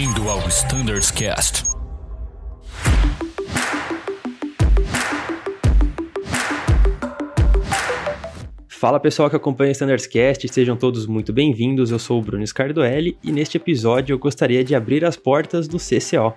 Bem-vindo 0.00 0.30
ao 0.30 0.38
Standards 0.48 1.10
Cast. 1.10 1.62
Fala 8.66 8.98
pessoal 8.98 9.28
que 9.28 9.36
acompanha 9.36 9.68
o 9.68 9.72
Standards 9.72 10.06
Cast, 10.06 10.48
sejam 10.48 10.74
todos 10.74 11.06
muito 11.06 11.34
bem-vindos. 11.34 11.90
Eu 11.90 11.98
sou 11.98 12.18
o 12.18 12.22
Bruno 12.22 12.46
Scardoelli 12.46 13.18
e 13.22 13.30
neste 13.30 13.58
episódio 13.58 14.14
eu 14.14 14.18
gostaria 14.18 14.64
de 14.64 14.74
abrir 14.74 15.04
as 15.04 15.18
portas 15.18 15.68
do 15.68 15.76
CCO. 15.76 16.32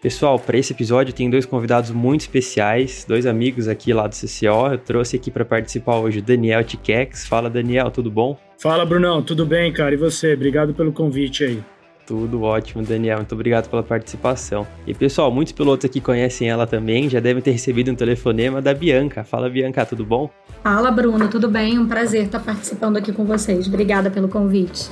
Pessoal, 0.00 0.38
para 0.38 0.56
esse 0.56 0.72
episódio 0.72 1.12
tem 1.12 1.28
dois 1.28 1.44
convidados 1.44 1.90
muito 1.90 2.20
especiais, 2.20 3.04
dois 3.04 3.26
amigos 3.26 3.66
aqui 3.66 3.92
lá 3.92 4.06
do 4.06 4.14
CCO. 4.14 4.70
Eu 4.70 4.78
trouxe 4.78 5.16
aqui 5.16 5.32
para 5.32 5.44
participar 5.44 5.96
hoje 5.96 6.20
o 6.20 6.22
Daniel 6.22 6.62
Tiquex. 6.62 7.26
Fala 7.26 7.50
Daniel, 7.50 7.90
tudo 7.90 8.08
bom? 8.08 8.38
Fala 8.60 8.84
Brunão, 8.84 9.22
tudo 9.22 9.46
bem, 9.46 9.72
cara? 9.72 9.94
E 9.94 9.96
você? 9.96 10.34
Obrigado 10.34 10.74
pelo 10.74 10.90
convite 10.90 11.44
aí. 11.44 11.62
Tudo 12.04 12.42
ótimo, 12.42 12.82
Daniel. 12.82 13.18
Muito 13.18 13.32
obrigado 13.32 13.70
pela 13.70 13.84
participação. 13.84 14.66
E 14.84 14.92
pessoal, 14.92 15.30
muitos 15.30 15.52
pilotos 15.52 15.84
aqui 15.84 16.00
conhecem 16.00 16.50
ela 16.50 16.66
também, 16.66 17.08
já 17.08 17.20
devem 17.20 17.40
ter 17.40 17.52
recebido 17.52 17.92
um 17.92 17.94
telefonema 17.94 18.60
da 18.60 18.74
Bianca. 18.74 19.22
Fala, 19.22 19.48
Bianca, 19.48 19.86
tudo 19.86 20.04
bom? 20.04 20.28
Fala, 20.64 20.90
Bruno, 20.90 21.28
tudo 21.28 21.48
bem? 21.48 21.78
Um 21.78 21.86
prazer 21.86 22.24
estar 22.24 22.40
participando 22.40 22.96
aqui 22.96 23.12
com 23.12 23.24
vocês. 23.24 23.68
Obrigada 23.68 24.10
pelo 24.10 24.26
convite. 24.26 24.90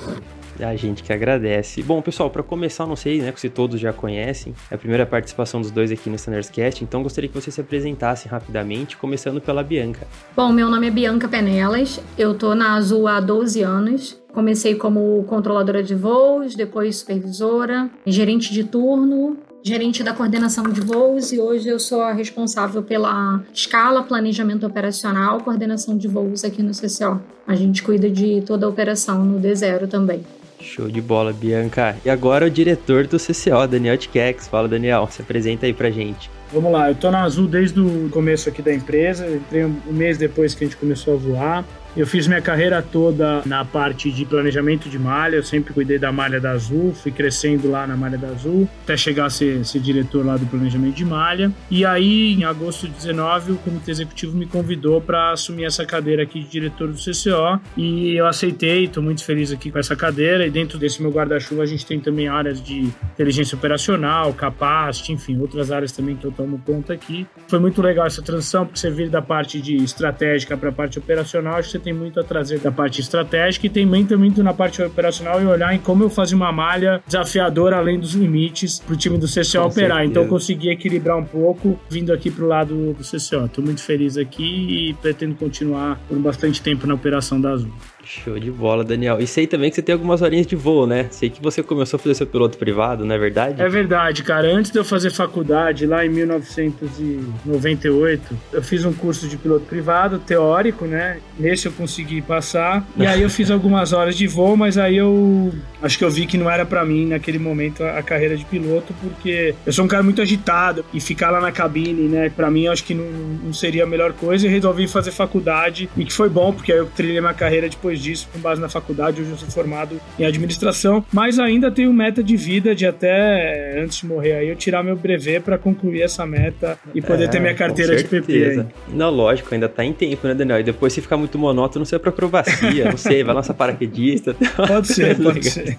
A 0.61 0.75
gente 0.77 1.03
que 1.03 1.13
agradece. 1.13 1.83
Bom, 1.83 2.01
pessoal, 2.01 2.31
para 2.31 2.43
começar, 2.43 2.87
não 2.87 2.97
sei 2.97 3.21
né, 3.21 3.33
se 3.37 3.49
todos 3.49 3.81
já 3.81 3.93
conhecem, 3.93 4.55
é 4.71 4.75
a 4.75 4.79
primeira 4.79 5.05
participação 5.05 5.61
dos 5.61 5.71
dois 5.71 5.91
aqui 5.91 6.09
no 6.09 6.17
Standards 6.17 6.51
Cast, 6.51 6.83
então 6.83 7.03
gostaria 7.03 7.29
que 7.29 7.35
vocês 7.35 7.55
se 7.55 7.61
apresentassem 7.61 8.31
rapidamente, 8.31 8.97
começando 8.97 9.41
pela 9.41 9.63
Bianca. 9.63 10.07
Bom, 10.35 10.53
meu 10.53 10.71
nome 10.71 10.87
é 10.87 10.91
Bianca 10.91 11.29
Penelas, 11.29 12.01
eu 12.17 12.35
tô 12.35 12.55
na 12.55 12.75
Azul 12.75 13.07
há 13.09 13.21
12 13.21 13.63
anos. 13.63 14.21
Comecei 14.33 14.75
como 14.75 15.25
controladora 15.25 15.83
de 15.83 15.95
voos, 15.95 16.55
depois 16.55 16.97
supervisora, 16.97 17.89
gerente 18.05 18.53
de 18.53 18.65
turno, 18.65 19.39
gerente 19.67 20.05
da 20.05 20.13
coordenação 20.13 20.63
de 20.65 20.81
voos 20.81 21.33
e 21.33 21.41
hoje 21.41 21.69
eu 21.69 21.81
sou 21.81 22.01
a 22.01 22.13
responsável 22.13 22.85
pela 22.85 23.43
escala, 23.53 24.03
planejamento 24.03 24.65
operacional, 24.65 25.41
coordenação 25.41 25.99
de 25.99 26.07
voos 26.07 26.45
aqui 26.45 26.63
no 26.63 26.71
CCO. 26.71 27.21
A 27.47 27.57
gente 27.57 27.83
cuida 27.83 28.09
de 28.09 28.43
toda 28.43 28.65
a 28.65 28.69
operação 28.69 29.25
no 29.25 29.41
D0 29.41 29.89
também. 29.89 30.25
Show 30.67 30.89
de 30.89 31.01
bola, 31.01 31.33
Bianca. 31.33 31.97
E 32.05 32.11
agora 32.11 32.47
o 32.47 32.51
diretor 32.51 33.07
do 33.07 33.19
CCO, 33.19 33.67
Daniel 33.69 33.97
Tikex. 33.97 34.49
Fala, 34.49 34.69
Daniel, 34.69 35.09
se 35.11 35.23
apresenta 35.23 35.65
aí 35.65 35.73
pra 35.73 35.91
gente. 35.91 36.31
Vamos 36.53 36.71
lá, 36.71 36.91
eu 36.91 36.95
tô 36.95 37.11
na 37.11 37.23
Azul 37.23 37.47
desde 37.47 37.81
o 37.81 38.09
começo 38.11 38.49
aqui 38.49 38.63
da 38.63 38.73
empresa, 38.73 39.29
entrei 39.29 39.65
um 39.65 39.81
mês 39.89 40.17
depois 40.17 40.55
que 40.55 40.65
a 40.65 40.67
gente 40.67 40.77
começou 40.77 41.15
a 41.15 41.17
voar. 41.17 41.65
Eu 41.97 42.07
fiz 42.07 42.27
minha 42.27 42.43
carreira 42.43 42.83
toda 42.83 43.41
na 43.47 43.65
parte 43.65 44.13
de 44.13 44.27
planejamento 44.27 44.87
de 44.87 44.99
malha, 44.99 45.37
eu 45.37 45.43
sempre 45.43 45.73
cuidei 45.73 45.99
da 45.99 46.13
malha 46.13 46.39
da 46.39 46.51
Azul, 46.51 46.93
fui 46.93 47.11
crescendo 47.11 47.71
lá 47.71 47.87
na 47.87 47.97
malha 47.97 48.19
da 48.19 48.29
Azul, 48.29 48.69
até 48.83 48.99
chegar 48.99 49.25
a 49.25 49.31
ser, 49.31 49.65
ser 49.65 49.81
diretor 49.81 50.25
lá 50.25 50.37
do 50.37 50.45
planejamento 50.45 50.95
de 50.95 51.07
malha. 51.07 51.51
E 51.71 51.87
aí, 51.87 52.35
em 52.35 52.45
agosto 52.45 52.87
de 52.87 52.93
19, 52.93 53.53
o 53.53 53.57
comitê 53.57 53.93
executivo 53.93 54.37
me 54.37 54.45
convidou 54.45 55.01
para 55.01 55.33
assumir 55.33 55.65
essa 55.65 55.87
cadeira 55.87 56.23
aqui 56.23 56.41
de 56.41 56.51
diretor 56.51 56.89
do 56.89 56.99
CCO 56.99 57.59
e 57.79 58.15
eu 58.15 58.27
aceitei, 58.27 58.85
estou 58.85 59.03
muito 59.03 59.25
feliz 59.25 59.51
aqui 59.51 59.71
com 59.71 59.79
essa 59.79 59.97
cadeira. 59.97 60.47
E 60.47 60.51
dentro 60.51 60.79
desse 60.79 61.01
meu 61.01 61.11
guarda-chuva, 61.11 61.63
a 61.63 61.67
gente 61.67 61.87
tem 61.87 61.99
também 61.99 62.29
áreas 62.29 62.63
de 62.63 62.93
inteligência 63.15 63.57
operacional, 63.57 64.35
capacity, 64.35 65.13
enfim, 65.15 65.41
outras 65.41 65.73
áreas 65.73 65.93
também 65.93 66.15
que 66.15 66.27
eu 66.27 66.31
tomo 66.31 66.61
conta 66.67 66.93
aqui. 66.93 67.27
Foi 67.49 67.59
muito 67.59 67.81
legal 67.81 68.07
essa 68.07 68.21
transição, 68.21 68.67
porque 68.67 68.79
você 68.79 68.91
vir 68.91 69.09
da 69.09 69.23
parte 69.23 69.63
de 69.63 69.77
estratégica 69.77 70.59
para 70.59 70.69
a 70.69 70.73
parte 70.73 70.99
operacional, 70.99 71.55
acho 71.55 71.71
que 71.71 71.79
você 71.79 71.86
tem 71.87 71.95
muito 71.95 72.19
a 72.19 72.25
trazer 72.25 72.59
da 72.59 72.73
parte 72.73 73.01
estratégica 73.01 73.65
e 73.67 73.71
tem 73.71 73.87
muito, 73.87 74.19
muito 74.19 74.43
na 74.43 74.53
parte 74.53 74.83
operacional 74.83 75.41
e 75.41 75.47
olhar 75.47 75.73
em 75.73 75.79
como 75.79 76.03
eu 76.03 76.11
fazia 76.11 76.37
uma 76.37 76.51
malha 76.51 77.01
desafiadora 77.07 77.77
além 77.77 78.01
dos 78.01 78.13
limites 78.13 78.81
para 78.81 78.93
o 78.93 78.97
time 78.97 79.17
do 79.17 79.29
CCO 79.29 79.53
Com 79.53 79.67
operar. 79.67 79.99
Certeza. 79.99 80.05
Então 80.05 80.23
eu 80.25 80.29
consegui 80.29 80.69
equilibrar 80.69 81.17
um 81.17 81.25
pouco 81.25 81.79
vindo 81.89 82.13
aqui 82.13 82.29
para 82.29 82.45
o 82.45 82.49
lado 82.49 82.75
do 82.93 83.05
CCO. 83.05 83.47
Estou 83.47 83.63
muito 83.65 83.85
feliz 83.85 84.17
aqui 84.17 84.89
e 84.89 84.95
pretendo 84.95 85.37
continuar 85.37 86.01
por 86.09 86.19
bastante 86.19 86.61
tempo 86.61 86.89
na 86.89 86.95
operação 86.95 87.41
da 87.41 87.53
Azul. 87.53 87.73
Show 88.07 88.39
de 88.39 88.53
bola, 88.53 88.85
Daniel. 88.85 89.21
E 89.21 89.27
sei 89.27 89.49
também 89.49 89.69
que 89.69 89.77
você 89.77 89.83
tem 89.83 89.93
algumas 89.93 90.23
horinhas 90.23 90.47
de 90.47 90.55
voo, 90.55 90.87
né? 90.87 91.09
Sei 91.11 91.29
que 91.29 91.43
você 91.43 91.61
começou 91.63 91.99
a 91.99 92.01
fazer 92.01 92.15
seu 92.15 92.27
piloto 92.27 92.57
privado, 92.57 93.05
não 93.05 93.15
é 93.15 93.19
verdade? 93.19 93.61
É 93.61 93.69
verdade, 93.69 94.23
cara. 94.23 94.49
Antes 94.49 94.71
de 94.71 94.79
eu 94.79 94.85
fazer 94.85 95.11
faculdade, 95.11 95.85
lá 95.87 96.07
em 96.07 96.09
1998, 96.09 98.39
eu 98.53 98.63
fiz 98.63 98.85
um 98.85 98.93
curso 98.93 99.27
de 99.27 99.37
piloto 99.37 99.65
privado, 99.67 100.21
teórico, 100.21 100.85
né? 100.85 101.19
Nesse 101.39 101.67
eu 101.67 101.73
consegui 101.73 102.23
passar. 102.23 102.87
E 102.97 103.05
aí 103.05 103.23
eu 103.23 103.31
fiz 103.31 103.51
algumas 103.51 103.93
horas 103.93 104.17
de 104.17 104.29
voo, 104.29 104.57
mas 104.57 104.79
aí 104.79 104.97
eu 104.97 105.53
acho 105.83 105.99
que 105.99 106.05
eu 106.05 106.11
vi 106.11 106.27
que 106.27 106.39
não 106.39 106.49
era 106.49 106.65
para 106.65 106.85
mim 106.85 107.07
naquele 107.07 107.41
momento 107.41 107.83
a 107.83 108.01
carreira 108.03 108.37
de 108.37 108.45
piloto, 108.45 108.95
porque 109.03 109.57
eu 109.67 109.73
sou 109.73 109.85
um 109.85 109.89
cara 109.89 110.05
muito 110.05 110.23
agitado 110.23 110.85
e 110.95 111.01
ficar 111.01 111.31
lá 111.31 111.41
na 111.41 111.51
cabine, 111.51 112.07
né? 112.09 112.31
Para 112.31 112.49
mim, 112.51 112.67
eu 112.67 112.73
acho 112.73 112.85
que 112.85 112.95
não, 112.95 113.05
não 113.45 113.53
seria 113.53 113.83
a 113.83 113.87
melhor 113.87 114.13
coisa 114.13 114.47
e 114.47 114.51
resolvi 114.51 114.87
fazer 114.87 115.11
faculdade. 115.11 115.91
E 115.97 116.05
que 116.05 116.13
foi 116.13 116.29
bom, 116.29 116.53
porque 116.53 116.71
aí 116.73 116.79
eu 116.79 116.87
trilhei 116.87 117.21
minha 117.21 117.35
carreira 117.35 117.69
depois 117.69 117.96
depois 117.97 118.03
disso, 118.03 118.29
com 118.33 118.39
base 118.39 118.61
na 118.61 118.69
faculdade, 118.69 119.21
hoje 119.21 119.31
eu 119.31 119.37
sou 119.37 119.49
formado 119.49 120.01
em 120.19 120.25
administração, 120.25 121.05
mas 121.13 121.39
ainda 121.39 121.71
tenho 121.71 121.93
meta 121.93 122.23
de 122.23 122.37
vida 122.37 122.75
de 122.75 122.87
até 122.87 123.81
antes 123.83 123.99
de 123.99 124.07
morrer 124.07 124.33
aí 124.35 124.49
eu 124.49 124.57
tirar 124.57 124.83
meu 124.83 124.97
brevet 124.97 125.41
para 125.41 125.59
concluir 125.59 126.03
essa 126.03 126.27
meta 126.27 126.79
e 126.95 127.01
poder 127.01 127.25
é, 127.25 127.29
ter 127.29 127.41
minha 127.41 127.55
carteira 127.55 127.97
de 127.97 128.05
PP. 128.05 128.33
Aí. 128.33 128.67
Não, 128.89 129.11
lógico, 129.11 129.53
ainda 129.53 129.69
tá 129.69 129.85
em 129.85 129.93
tempo, 129.93 130.27
né, 130.27 130.35
Daniel? 130.35 130.61
E 130.61 130.63
depois 130.63 130.93
se 130.93 131.01
ficar 131.01 131.17
muito 131.17 131.39
monótono, 131.39 131.85
você 131.85 131.97
é 131.97 131.99
pra 131.99 132.11
acrobacia, 132.11 132.91
não 132.91 132.97
sei, 132.97 133.25
vai 133.25 133.35
lançar 133.35 133.55
paraquedista. 133.55 134.37
Pode 134.67 134.89
ser, 134.89 135.17
pode 135.17 135.49
ser. 135.49 135.79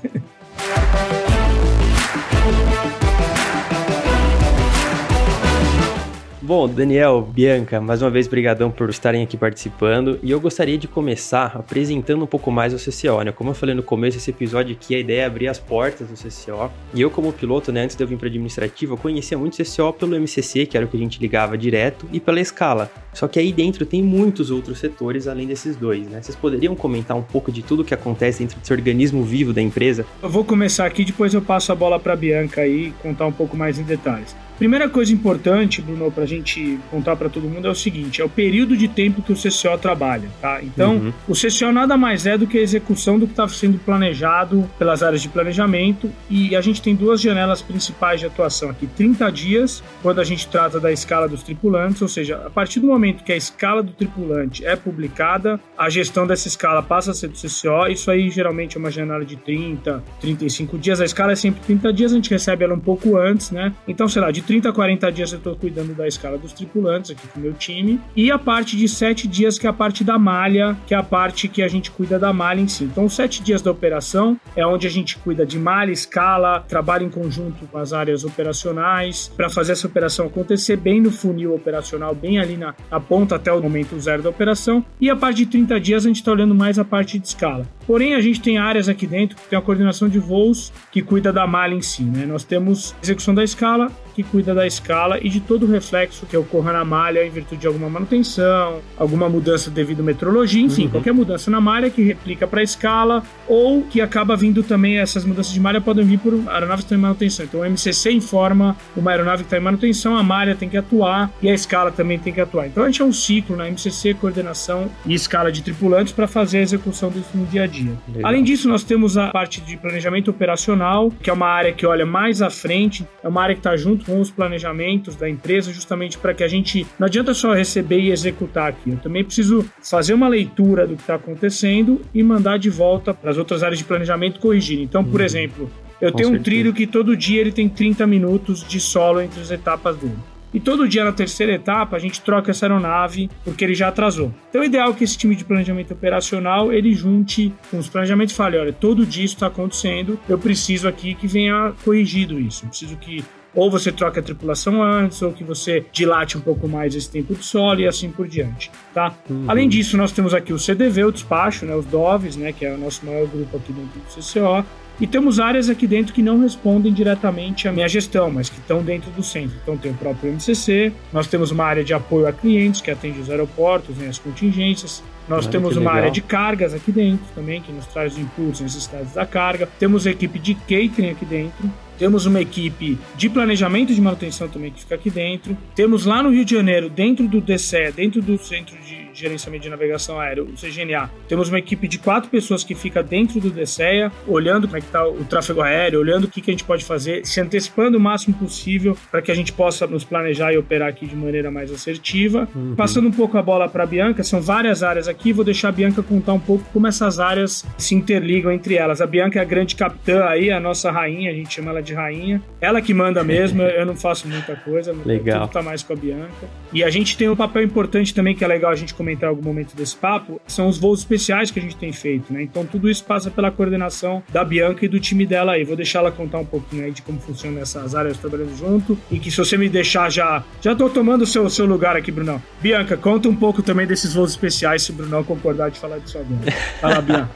Bom, 6.47 6.66
Daniel, 6.66 7.24
Bianca, 7.24 7.81
mais 7.81 8.02
uma 8.02 8.09
vez 8.09 8.25
brigadão 8.25 8.72
por 8.72 8.90
estarem 8.90 9.22
aqui 9.22 9.35
participando 9.35 10.18
e 10.24 10.31
eu 10.31 10.40
gostaria 10.40 10.78
de 10.78 10.88
começar 10.88 11.58
apresentando 11.58 12.24
um 12.24 12.25
pouco 12.25 12.50
mais 12.50 12.74
o 12.74 12.78
CCO, 12.78 13.22
né? 13.22 13.34
Como 13.34 13.50
eu 13.50 13.53
falei 13.53 13.75
no 13.75 13.84
começo 13.84 14.16
desse 14.16 14.31
episódio 14.31 14.74
aqui, 14.74 14.96
a 14.96 15.00
ideia 15.00 15.24
é 15.24 15.25
abrir 15.25 15.50
as 15.50 15.59
portas 15.59 16.07
do 16.07 16.13
CCO. 16.13 16.72
E 16.94 17.02
eu 17.02 17.12
como 17.12 17.34
piloto, 17.34 17.69
né, 17.74 17.81
antes 17.81 17.97
de 17.97 18.02
eu 18.02 18.07
vir 18.07 18.18
para 18.18 18.30
administrativa, 18.30 18.94
eu 18.94 18.97
conhecia 18.97 19.38
muito 19.38 19.62
o 19.62 19.66
CCO 19.66 19.91
pelo 19.91 20.16
MCC, 20.16 20.66
que 20.66 20.78
era 20.78 20.86
o 20.86 20.90
que 20.90 20.96
a 20.96 21.00
gente 21.02 21.19
ligava 21.19 21.57
direto, 21.57 22.07
e 22.13 22.19
pela 22.22 22.40
escala. 22.40 22.90
Só 23.18 23.28
que 23.28 23.40
aí 23.40 23.52
dentro 23.52 23.84
tem 23.84 24.04
muitos 24.04 24.52
outros 24.52 24.78
setores 24.78 25.28
além 25.28 25.48
desses 25.48 25.76
dois, 25.76 26.08
né? 26.08 26.22
Vocês 26.22 26.36
poderiam 26.36 26.76
comentar 26.76 27.18
um 27.18 27.24
pouco 27.24 27.52
de 27.52 27.64
tudo 27.64 27.84
que 27.84 27.92
acontece 27.92 28.44
dentro 28.44 28.60
desse 28.60 28.72
organismo 28.72 29.24
vivo 29.24 29.52
da 29.52 29.60
empresa? 29.60 30.06
Eu 30.22 30.30
vou 30.30 30.46
começar 30.46 30.86
aqui, 30.86 31.04
depois 31.04 31.34
eu 31.34 31.42
passo 31.42 31.72
a 31.72 31.76
bola 31.76 32.00
para 32.00 32.16
Bianca 32.16 32.62
aí 32.62 32.94
contar 33.02 33.26
um 33.26 33.32
pouco 33.32 33.58
mais 33.58 33.80
em 33.80 33.84
detalhes. 33.84 34.36
Primeira 34.58 34.90
coisa 34.90 35.14
importante, 35.14 35.84
Bruno, 35.84 36.12
para 36.12 36.24
a 36.24 36.28
gente 36.28 36.80
contar 36.90 37.16
para 37.16 37.30
todo 37.30 37.48
mundo 37.48 37.68
é 37.68 37.70
o 37.70 37.76
seguinte: 37.76 38.22
é 38.22 38.26
o 38.26 38.30
período 38.30 38.76
de 38.76 38.88
tempo 38.88 39.22
que 39.22 39.32
o 39.32 39.36
CCO 39.36 39.78
trabalha, 39.80 40.30
tá? 40.42 40.60
Então, 40.64 40.96
uhum. 40.96 41.14
o 41.28 41.34
CCO 41.34 41.72
nada 41.72 41.96
mais 41.96 42.26
é 42.26 42.36
do 42.38 42.48
que 42.48 42.58
a 42.58 42.62
execução 42.62 43.20
do 43.20 43.28
que 43.28 43.34
está 43.34 43.48
sendo 43.48 43.78
planejado 43.78 44.68
pelas 44.80 45.04
áreas 45.04 45.22
de 45.22 45.30
planejamento 45.30 46.10
e 46.28 46.56
a 46.56 46.62
gente 46.62 46.82
tem 46.82 46.96
duas 46.96 47.22
janelas 47.22 47.62
principais 47.62 48.20
de 48.20 48.26
atuação 48.26 48.72
aqui: 48.72 48.88
30 48.88 49.32
dias, 49.32 49.84
quando 50.02 50.20
a 50.20 50.24
gente 50.24 50.48
trata 50.48 50.80
da 50.80 50.92
escala 50.92 51.28
dos 51.28 51.44
tripulantes, 51.44 52.02
ou 52.02 52.08
seja, 52.08 52.42
a 52.44 52.50
partir 52.50 52.80
do 52.80 52.88
momento 52.88 53.06
que 53.13 53.31
a 53.31 53.35
escala 53.35 53.84
do 53.84 53.91
tripulante 53.91 54.66
é 54.66 54.75
publicada, 54.75 55.59
a 55.78 55.90
gestão 55.90 56.25
dessa 56.25 56.47
escala 56.47 56.81
passa 56.81 57.12
a 57.12 57.13
ser 57.13 57.28
do 57.28 57.35
CCO. 57.35 57.88
Isso 57.90 58.09
aí 58.09 58.29
geralmente 58.29 58.78
é 58.78 58.79
uma 58.79 58.91
janela 58.91 59.25
de 59.25 59.35
30, 59.35 60.03
35 60.19 60.78
dias. 60.78 61.01
A 61.01 61.06
escala 61.06 61.31
é 61.31 61.35
sempre 61.35 61.62
30 61.62 61.94
dias, 61.94 62.12
a 62.12 62.16
gente 62.16 62.29
recebe 62.29 62.63
ela 62.63 62.73
um 62.73 62.79
pouco 62.79 63.18
antes, 63.18 63.51
né? 63.51 63.73
Então, 63.88 64.07
sei 64.07 64.22
lá, 64.22 64.31
de 64.31 64.41
30 64.41 64.69
a 64.69 64.73
40 64.73 65.12
dias 65.12 65.31
eu 65.31 65.38
estou 65.38 65.56
cuidando 65.56 65.94
da 65.94 66.07
escala 66.07 66.38
dos 66.38 66.54
tripulantes 66.54 67.12
aqui 67.12 67.27
com 67.27 67.39
o 67.39 67.44
meu 67.44 67.54
time. 67.54 68.00
E 68.15 68.31
a 68.31 68.39
parte 68.39 68.75
de 68.77 68.88
7 68.88 69.27
dias, 69.27 69.57
que 69.57 69.68
é 69.68 69.69
a 69.69 69.74
parte 69.74 70.03
da 70.03 70.18
malha, 70.18 70.77
que 70.86 70.94
é 70.94 70.98
a 70.98 71.03
parte 71.03 71.48
que 71.48 71.62
a 71.62 71.68
gente 71.68 71.92
cuida 71.92 72.19
da 72.19 72.31
malha 72.33 72.62
em 72.62 72.68
si. 72.68 72.86
Então, 72.86 73.06
os 73.06 73.13
7 73.13 73.44
dias 73.44 73.62
da 73.62 73.71
operação 73.71 74.39
é 74.56 74.65
onde 74.65 74.88
a 74.88 74.89
gente 74.89 75.18
cuida 75.18 75.45
de 75.45 75.60
malha, 75.60 75.92
escala, 75.92 76.62
trabalha 76.68 77.03
em 77.03 77.10
conjunto 77.10 77.65
com 77.68 77.77
as 77.77 77.94
áreas 77.94 78.24
operacionais 78.24 79.31
para 79.36 79.50
fazer 79.50 79.74
essa 79.74 79.88
operação 79.88 80.27
acontecer 80.27 80.77
bem 80.77 81.01
no 81.01 81.12
funil 81.12 81.53
operacional, 81.53 82.13
bem 82.13 82.39
ali 82.39 82.57
na, 82.57 82.74
na 82.98 83.00
ponta 83.00 83.36
até 83.36 83.54
o 83.54 83.62
momento 83.62 84.00
zero 84.00 84.24
da 84.24 84.30
operação. 84.30 84.84
E 85.00 85.10
a 85.10 85.16
parte 85.16 85.38
de 85.38 85.46
30 85.46 85.80
dias 85.80 86.04
a 86.04 86.08
gente 86.08 86.18
está 86.18 86.32
olhando 86.32 86.56
mais 86.56 86.80
a 86.80 86.84
parte 86.84 87.20
de 87.20 87.28
escala. 87.28 87.68
Porém, 87.86 88.16
a 88.16 88.22
gente 88.22 88.42
tem 88.42 88.58
áreas 88.58 88.90
aqui 88.90 89.06
dentro 89.06 89.38
que 89.38 89.48
tem 89.48 89.58
a 89.58 89.62
coordenação 89.62 90.10
de 90.10 90.18
voos 90.18 90.74
que 90.92 91.02
cuida 91.02 91.32
da 91.32 91.46
malha 91.46 91.76
em 91.76 91.82
si. 91.82 92.04
Né? 92.04 92.26
Nós 92.26 92.44
temos 92.44 92.96
execução 93.02 93.36
da 93.36 93.44
escala, 93.44 93.92
que 94.18 94.24
cuida 94.24 94.56
da 94.56 94.66
escala 94.66 95.19
e 95.22 95.30
de 95.30 95.40
todo 95.40 95.68
o 95.68 95.69
reflexo 95.69 96.25
que 96.25 96.36
ocorra 96.36 96.74
na 96.74 96.84
malha 96.84 97.24
em 97.24 97.30
virtude 97.30 97.62
de 97.62 97.68
alguma 97.68 97.88
manutenção, 97.88 98.80
alguma 98.98 99.30
mudança 99.30 99.69
devido 99.69 100.00
à 100.00 100.04
metrologia, 100.04 100.60
enfim, 100.60 100.86
uhum. 100.86 100.90
qualquer 100.90 101.14
mudança 101.14 101.52
na 101.52 101.62
malha 101.62 101.88
que 101.92 102.02
replica 102.02 102.48
para 102.48 102.62
a 102.62 102.64
escala 102.64 103.22
ou 103.48 103.84
que 103.84 104.02
acaba 104.02 104.36
vindo 104.36 104.64
também, 104.64 104.98
essas 104.98 105.24
mudanças 105.24 105.54
de 105.54 105.60
malha 105.60 105.80
podem 105.80 106.04
vir 106.04 106.18
por 106.18 106.34
aeronaves 106.48 106.84
que 106.84 106.86
estão 106.86 106.98
em 106.98 107.02
manutenção. 107.02 107.46
Então 107.46 107.60
o 107.60 107.66
MCC 107.66 108.12
informa 108.12 108.75
uma 108.96 109.12
aeronave 109.12 109.44
que 109.44 109.48
está 109.48 109.58
em 109.58 109.62
manutenção, 109.62 110.18
a 110.18 110.24
malha 110.24 110.56
tem 110.56 110.68
que 110.68 110.78
atuar 110.78 111.31
e 111.40 111.48
a 111.48 111.54
escala 111.54 111.92
também 111.92 112.18
tem 112.18 112.34
que 112.34 112.42
atuar. 112.42 112.66
Então 112.66 112.84
a 112.84 112.88
gente 112.88 113.04
é 113.04 113.06
um 113.06 113.13
ciclo 113.13 113.56
na 113.56 113.68
MCC, 113.68 114.16
coordenação 114.16 114.90
e 115.06 115.13
escala 115.13 115.52
de 115.52 115.62
tripulantes 115.62 116.12
para 116.12 116.28
fazer 116.28 116.58
a 116.58 116.62
execução 116.62 117.12
disso 117.12 117.30
no 117.36 117.46
dia 117.46 117.66
a 117.66 117.68
dia. 117.68 117.94
Legal. 118.08 118.28
Além 118.30 118.44
disso, 118.44 118.68
nós 118.68 118.84
temos 118.84 119.16
a 119.16 119.28
parte 119.28 119.62
de 119.62 119.78
planejamento 119.78 120.31
operacional, 120.31 121.12
que 121.22 121.30
é 121.30 121.34
uma 121.34 121.48
área 121.48 121.72
que 121.72 121.86
olha 121.86 122.06
mais 122.06 122.42
à 122.42 122.50
frente, 122.50 123.06
é 123.24 123.28
uma 123.28 123.44
área 123.44 123.54
que 123.54 123.60
está 123.60 123.78
junto 123.78 124.06
com 124.07 124.21
os 124.21 124.31
planejamentos 124.31 125.15
da 125.18 125.30
empresa, 125.30 125.71
justamente 125.74 126.18
para 126.18 126.33
que 126.33 126.44
a 126.44 126.48
gente 126.48 126.88
não 126.98 127.06
adianta 127.06 127.33
só 127.33 127.54
receber 127.54 128.00
e 128.00 128.12
executar 128.12 128.69
aqui. 128.69 128.92
Eu 128.92 128.98
também 128.98 129.24
preciso 129.24 129.69
fazer 129.83 130.13
uma 130.13 130.30
leitura 130.30 130.88
do 130.88 130.95
que 130.95 131.01
está 131.01 131.15
acontecendo 131.15 132.01
e 132.13 132.24
mandar 132.24 132.57
de 132.57 132.69
volta 132.69 133.13
para 133.13 133.30
as 133.30 133.38
outras 133.38 133.62
áreas 133.62 133.77
de 133.77 133.83
planejamento 133.83 134.39
corrigir. 134.39 134.80
Então, 134.80 135.04
por 135.04 135.19
uhum. 135.19 135.25
exemplo, 135.25 135.71
eu 136.00 136.12
Com 136.12 136.18
tenho 136.18 136.30
certeza. 136.30 136.39
um 136.39 136.44
trilho 136.44 136.74
que 136.74 136.88
todo 136.88 137.18
dia 137.18 137.42
ele 137.42 137.51
tem 137.51 137.68
30 137.68 138.07
minutos 138.07 138.65
de 138.65 138.80
solo 138.80 139.19
entre 139.21 139.42
as 139.42 139.51
etapas 139.51 139.98
dele. 139.98 140.15
E 140.53 140.60
todo 140.60 140.88
dia 140.88 141.03
na 141.03 141.12
terceira 141.12 141.53
etapa 141.53 141.98
a 141.98 142.00
gente 142.00 142.21
troca 142.21 142.51
essa 142.51 142.65
aeronave 142.65 143.30
porque 143.44 143.65
ele 143.65 143.75
já 143.75 143.89
atrasou. 143.89 144.33
Então 144.50 144.63
é 144.63 144.65
ideal 144.65 144.94
que 144.94 145.03
esse 145.03 145.18
time 145.18 145.36
de 145.36 145.44
planejamento 145.44 145.94
operacional 145.94 146.71
ele 146.71 146.94
junte 146.94 147.53
com 147.69 147.77
os 147.77 147.89
planejamentos 147.89 148.33
e 148.33 148.38
fale, 148.38 148.57
olha, 148.57 148.71
todo 148.71 149.06
dia 149.06 149.25
isso 149.25 149.36
está 149.36 149.48
acontecendo, 149.48 150.18
eu 150.27 150.39
preciso 150.39 150.88
aqui 150.88 151.13
que 151.13 151.27
venha 151.27 151.74
corrigido 151.83 152.39
isso. 152.39 152.65
Eu 152.65 152.69
preciso 152.69 152.95
que 152.95 153.24
ou 153.57 153.71
você 153.71 153.92
troque 153.92 154.19
a 154.19 154.21
tripulação 154.21 154.83
antes, 154.83 155.19
ou 155.24 155.33
que 155.33 155.44
você 155.44 155.83
dilate 155.92 156.38
um 156.38 156.42
pouco 156.42 156.68
mais 156.68 156.94
esse 156.94 157.09
tempo 157.09 157.33
de 157.33 157.44
solo 157.44 157.80
e 157.80 157.88
assim 157.88 158.12
por 158.12 158.27
diante, 158.27 158.69
tá? 158.94 159.12
Uhum. 159.27 159.45
Além 159.48 159.68
disso, 159.68 159.98
nós 159.98 160.12
temos 160.12 160.31
aqui 160.31 160.54
o 160.54 160.59
CDV, 160.59 161.06
o 161.06 161.12
despacho, 161.12 161.65
né, 161.65 161.75
os 161.75 161.86
DOVs, 161.86 162.36
né, 162.36 162.54
que 162.54 162.63
é 162.63 162.71
o 162.71 162.77
nosso 162.77 163.04
maior 163.04 163.25
grupo 163.25 163.57
aqui 163.57 163.74
dentro 163.74 164.00
do 164.00 164.06
CCO, 164.06 164.63
e 165.01 165.07
temos 165.07 165.39
áreas 165.39 165.69
aqui 165.69 165.88
dentro 165.88 166.13
que 166.13 166.21
não 166.21 166.39
respondem 166.39 166.94
diretamente 166.94 167.68
à 167.68 167.71
minha 167.71 167.88
gestão, 167.88 168.30
mas 168.30 168.48
que 168.48 168.59
estão 168.59 168.83
dentro 168.83 169.09
do 169.12 169.24
centro. 169.24 169.57
Então 169.63 169.75
tem 169.75 169.92
o 169.92 169.95
próprio 169.95 170.31
MCC, 170.31 170.94
nós 171.12 171.25
temos 171.25 171.50
uma 171.50 171.65
área 171.65 171.83
de 171.83 171.95
apoio 171.95 172.27
a 172.27 172.33
clientes 172.33 172.80
que 172.80 172.92
atende 172.92 173.19
os 173.19 173.30
aeroportos, 173.30 173.98
né, 173.98 174.07
as 174.07 174.19
contingências. 174.19 175.03
Nós 175.27 175.45
Olha, 175.45 175.51
temos 175.51 175.75
uma 175.75 175.92
área 175.92 176.12
de 176.12 176.21
cargas 176.21 176.75
aqui 176.75 176.92
dentro 176.92 177.25
também, 177.33 177.60
que 177.60 177.71
nos 177.71 177.88
traz 177.88 178.13
os 178.13 178.19
impulsos 178.19 178.62
e 178.62 178.63
necessidades 178.63 179.13
da 179.13 179.25
carga. 179.25 179.68
Temos 179.80 180.06
a 180.06 180.12
equipe 180.12 180.38
de 180.38 180.53
catering 180.53 181.10
aqui 181.10 181.25
dentro. 181.25 181.69
Temos 181.98 182.26
uma 182.26 182.42
equipe 182.42 182.98
de 183.16 183.30
planejamento 183.30 183.94
de 183.94 184.02
manutenção 184.02 184.48
também 184.48 184.72
que 184.72 184.82
fica 184.82 184.96
aqui 184.96 185.10
dentro. 185.10 185.58
Temos 185.76 186.06
lá 186.06 186.22
no 186.22 186.30
Rio 186.30 186.46
de 186.46 186.56
Janeiro, 186.56 186.90
dentro 186.90 187.28
do 187.28 187.42
DCE, 187.42 187.92
dentro 187.96 188.22
do 188.22 188.38
Centro 188.38 188.78
de 188.78 189.08
Gerenciamento 189.18 189.64
de 189.64 189.70
Navegação 189.70 190.20
Aérea, 190.20 190.44
o 190.44 190.54
CGNA, 190.54 191.10
temos 191.28 191.50
uma 191.50 191.58
equipe 191.58 191.88
de 191.88 191.98
quatro 191.98 192.30
pessoas 192.30 192.64
que 192.64 192.76
fica 192.76 193.02
dentro 193.02 193.40
do 193.40 193.50
DCEA, 193.50 194.12
olhando 194.28 194.68
como 194.68 194.78
é 194.78 194.80
que 194.80 194.86
está 194.86 195.08
o 195.08 195.26
tráfego 195.26 195.62
aéreo, 195.62 196.00
olhando 196.00 196.26
o 196.26 196.28
que, 196.28 196.40
que 196.40 196.52
a 196.52 196.54
gente 196.54 196.64
pode 196.64 196.86
fazer, 196.86 197.26
se 197.26 197.42
antecipando 197.42 197.98
o 197.98 198.00
máximo 198.00 198.36
possível 198.38 198.96
para 199.10 199.22
que 199.22 199.32
a 199.32 199.36
gente 199.36 199.52
possa 199.52 199.88
nos 199.88 200.04
planejar 200.04 200.54
e 200.54 200.58
operar 200.58 200.90
aqui 200.90 201.08
de 201.08 201.16
maneira 201.16 201.50
mais 201.50 201.72
assertiva. 201.72 202.48
Uhum. 202.54 202.76
Passando 202.76 203.08
um 203.08 203.12
pouco 203.12 203.38
a 203.40 203.42
bola 203.42 203.68
para 203.68 203.84
a 203.84 203.88
Bianca, 203.88 204.24
são 204.24 204.40
várias 204.40 204.84
áreas 204.84 205.08
aqui, 205.08 205.34
vou 205.34 205.44
deixar 205.44 205.70
a 205.70 205.72
Bianca 205.72 206.04
contar 206.04 206.34
um 206.34 206.40
pouco 206.40 206.66
como 206.72 206.86
essas 206.86 207.20
áreas 207.20 207.66
se 207.76 207.96
interligam 207.96 208.52
entre 208.52 208.76
elas. 208.76 209.02
A 209.02 209.08
Bianca 209.08 209.40
é 209.40 209.42
a 209.42 209.46
grande 209.46 209.76
capitã 209.76 210.26
aí, 210.26 210.52
a 210.52 210.60
nossa 210.60 210.92
rainha, 210.92 211.32
a 211.32 211.34
gente 211.34 211.56
chama 211.56 211.72
ela 211.72 211.82
de 211.82 211.87
rainha. 211.94 212.42
Ela 212.60 212.81
que 212.81 212.94
manda 212.94 213.24
mesmo, 213.24 213.62
eu 213.63 213.86
não 213.86 213.95
faço 213.95 214.28
muita 214.28 214.56
coisa, 214.56 214.95
legal. 215.06 215.42
tudo 215.42 215.51
tá 215.54 215.62
mais 215.62 215.84
com 215.84 215.94
a 215.94 215.95
Bianca. 215.95 216.48
E 216.74 216.84
a 216.84 216.89
gente 216.89 217.18
tem 217.18 217.30
um 217.30 217.36
papel 217.36 217.63
importante 217.63 218.13
também 218.13 218.36
que 218.36 218.44
é 218.44 218.48
legal 218.48 218.72
a 218.72 218.75
gente 218.75 218.94
comentar 218.94 219.28
em 219.28 219.30
algum 219.30 219.44
momento 219.44 219.75
desse 219.75 219.95
papo, 219.95 220.42
são 220.48 220.68
os 220.68 220.78
voos 220.78 221.00
especiais 221.00 221.51
que 221.51 221.60
a 221.60 221.62
gente 221.62 221.75
tem 221.75 221.92
feito, 221.92 222.31
né? 222.31 222.44
Então 222.44 222.66
tudo 222.66 222.89
isso 222.89 223.04
passa 223.04 223.31
pela 223.31 223.51
coordenação 223.51 224.24
da 224.30 224.44
Bianca 224.44 224.86
e 224.86 224.88
do 224.88 225.00
time 225.00 225.25
dela 225.25 225.54
aí. 225.54 225.63
Vou 225.63 225.75
deixar 225.75 226.00
ela 226.00 226.12
contar 226.12 226.39
um 226.39 226.45
pouquinho 226.45 226.86
aí 226.86 226.92
de 226.92 227.01
como 227.01 227.19
funciona 227.19 227.62
essas 227.62 227.95
áreas 227.95 228.18
trabalhando 228.18 228.56
junto 228.57 228.98
e 229.12 229.19
que 229.19 229.31
se 229.31 229.38
você 229.38 229.57
me 229.57 229.69
deixar 229.69 230.12
já, 230.12 230.44
já 230.62 230.75
tô 230.75 230.89
tomando 230.89 231.22
o 231.22 231.28
seu, 231.28 231.50
seu 231.50 231.66
lugar 231.66 231.95
aqui, 231.95 232.12
Brunão. 232.12 232.42
Bianca, 232.62 232.98
conta 232.98 233.30
um 233.30 233.36
pouco 233.36 233.62
também 233.62 233.88
desses 233.88 234.13
voos 234.13 234.31
especiais, 234.31 234.84
se 234.84 234.92
o 234.92 234.94
Brunão 234.94 235.24
concordar 235.24 235.72
de 235.72 235.80
falar 235.80 236.00
disso 236.00 236.18
agora. 236.18 236.51
Fala, 236.81 237.01
Bianca. 237.01 237.30